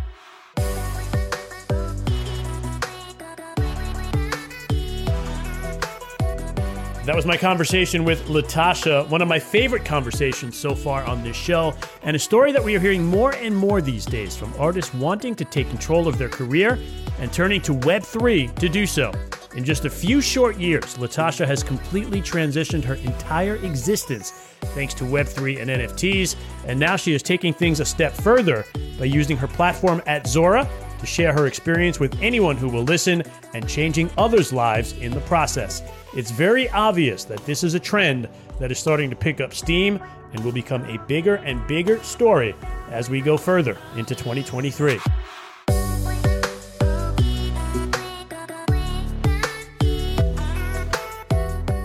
That 7.05 7.15
was 7.15 7.27
my 7.27 7.37
conversation 7.37 8.03
with 8.03 8.29
Latasha, 8.29 9.07
one 9.11 9.21
of 9.21 9.29
my 9.29 9.39
favorite 9.39 9.85
conversations 9.85 10.57
so 10.57 10.75
far 10.75 11.05
on 11.05 11.23
this 11.23 11.37
show, 11.37 11.75
and 12.03 12.17
a 12.17 12.19
story 12.19 12.51
that 12.53 12.65
we 12.65 12.75
are 12.77 12.81
hearing 12.81 13.05
more 13.05 13.35
and 13.35 13.55
more 13.55 13.83
these 13.83 14.07
days 14.07 14.35
from 14.35 14.55
artists 14.59 14.95
wanting 14.95 15.35
to 15.35 15.45
take 15.45 15.69
control 15.69 16.09
of 16.09 16.17
their 16.17 16.31
career 16.31 16.79
and 17.19 17.31
turning 17.31 17.61
to 17.61 17.73
Web3 17.73 18.55
to 18.55 18.69
do 18.71 18.87
so. 18.87 19.13
In 19.55 19.67
just 19.67 19.85
a 19.85 19.91
few 19.91 20.23
short 20.23 20.57
years, 20.57 20.97
Latasha 20.97 21.47
has 21.47 21.63
completely 21.63 22.23
transitioned 22.23 22.85
her 22.85 22.95
entire 22.95 23.57
existence 23.57 24.31
thanks 24.73 24.95
to 24.95 25.05
Web3 25.05 25.61
and 25.61 25.71
NFTs, 25.71 26.37
and 26.67 26.81
now 26.81 26.97
she 26.97 27.13
is 27.13 27.23
taking 27.23 27.53
things 27.53 27.81
a 27.81 27.85
step 27.85 28.15
further 28.15 28.65
by 28.99 29.05
using 29.05 29.37
her 29.37 29.47
platform 29.47 30.01
at 30.07 30.27
Zora 30.27 30.67
to 30.99 31.07
share 31.07 31.33
her 31.33 31.47
experience 31.47 32.01
with 32.01 32.21
anyone 32.21 32.57
who 32.57 32.69
will 32.69 32.83
listen 32.83 33.23
and 33.55 33.69
changing 33.69 34.11
others' 34.19 34.53
lives 34.53 34.93
in 34.95 35.13
the 35.13 35.21
process. 35.23 35.83
It's 36.15 36.31
very 36.31 36.69
obvious 36.71 37.25
that 37.25 37.45
this 37.47 37.65
is 37.65 37.75
a 37.75 37.81
trend 37.81 38.29
that 38.61 38.71
is 38.71 38.79
starting 38.79 39.11
to 39.11 39.17
pick 39.17 39.41
up 39.41 39.55
steam 39.55 40.01
and 40.33 40.45
will 40.45 40.53
become 40.53 40.85
a 40.85 40.99
bigger 41.07 41.37
and 41.37 41.65
bigger 41.67 42.03
story 42.03 42.55
as 42.91 43.11
we 43.11 43.21
go 43.21 43.37
further 43.37 43.77
into 43.97 44.15
2023. 44.15 45.01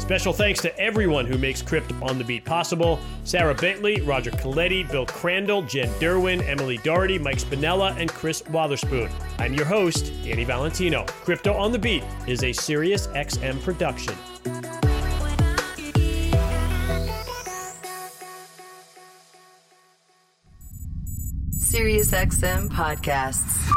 Special 0.09 0.33
thanks 0.33 0.59
to 0.63 0.75
everyone 0.79 1.27
who 1.27 1.37
makes 1.37 1.61
Crypto 1.61 1.93
on 2.03 2.17
the 2.17 2.23
Beat 2.23 2.43
possible 2.43 2.99
Sarah 3.25 3.53
Bentley, 3.53 4.01
Roger 4.01 4.31
Coletti, 4.31 4.81
Bill 4.89 5.05
Crandall, 5.05 5.61
Jen 5.61 5.87
Derwin, 5.99 6.43
Emily 6.49 6.77
Doherty, 6.77 7.19
Mike 7.19 7.37
Spinella, 7.37 7.95
and 7.95 8.09
Chris 8.09 8.41
Watherspoon. 8.41 9.11
I'm 9.37 9.53
your 9.53 9.65
host, 9.65 10.11
Danny 10.23 10.45
Valentino. 10.45 11.05
Crypto 11.23 11.53
on 11.53 11.71
the 11.71 11.77
Beat 11.77 12.03
is 12.25 12.43
a 12.43 12.51
Sirius 12.51 13.05
XM 13.09 13.61
production. 13.61 14.15
SiriusXM 21.59 22.69
podcasts. 22.69 23.71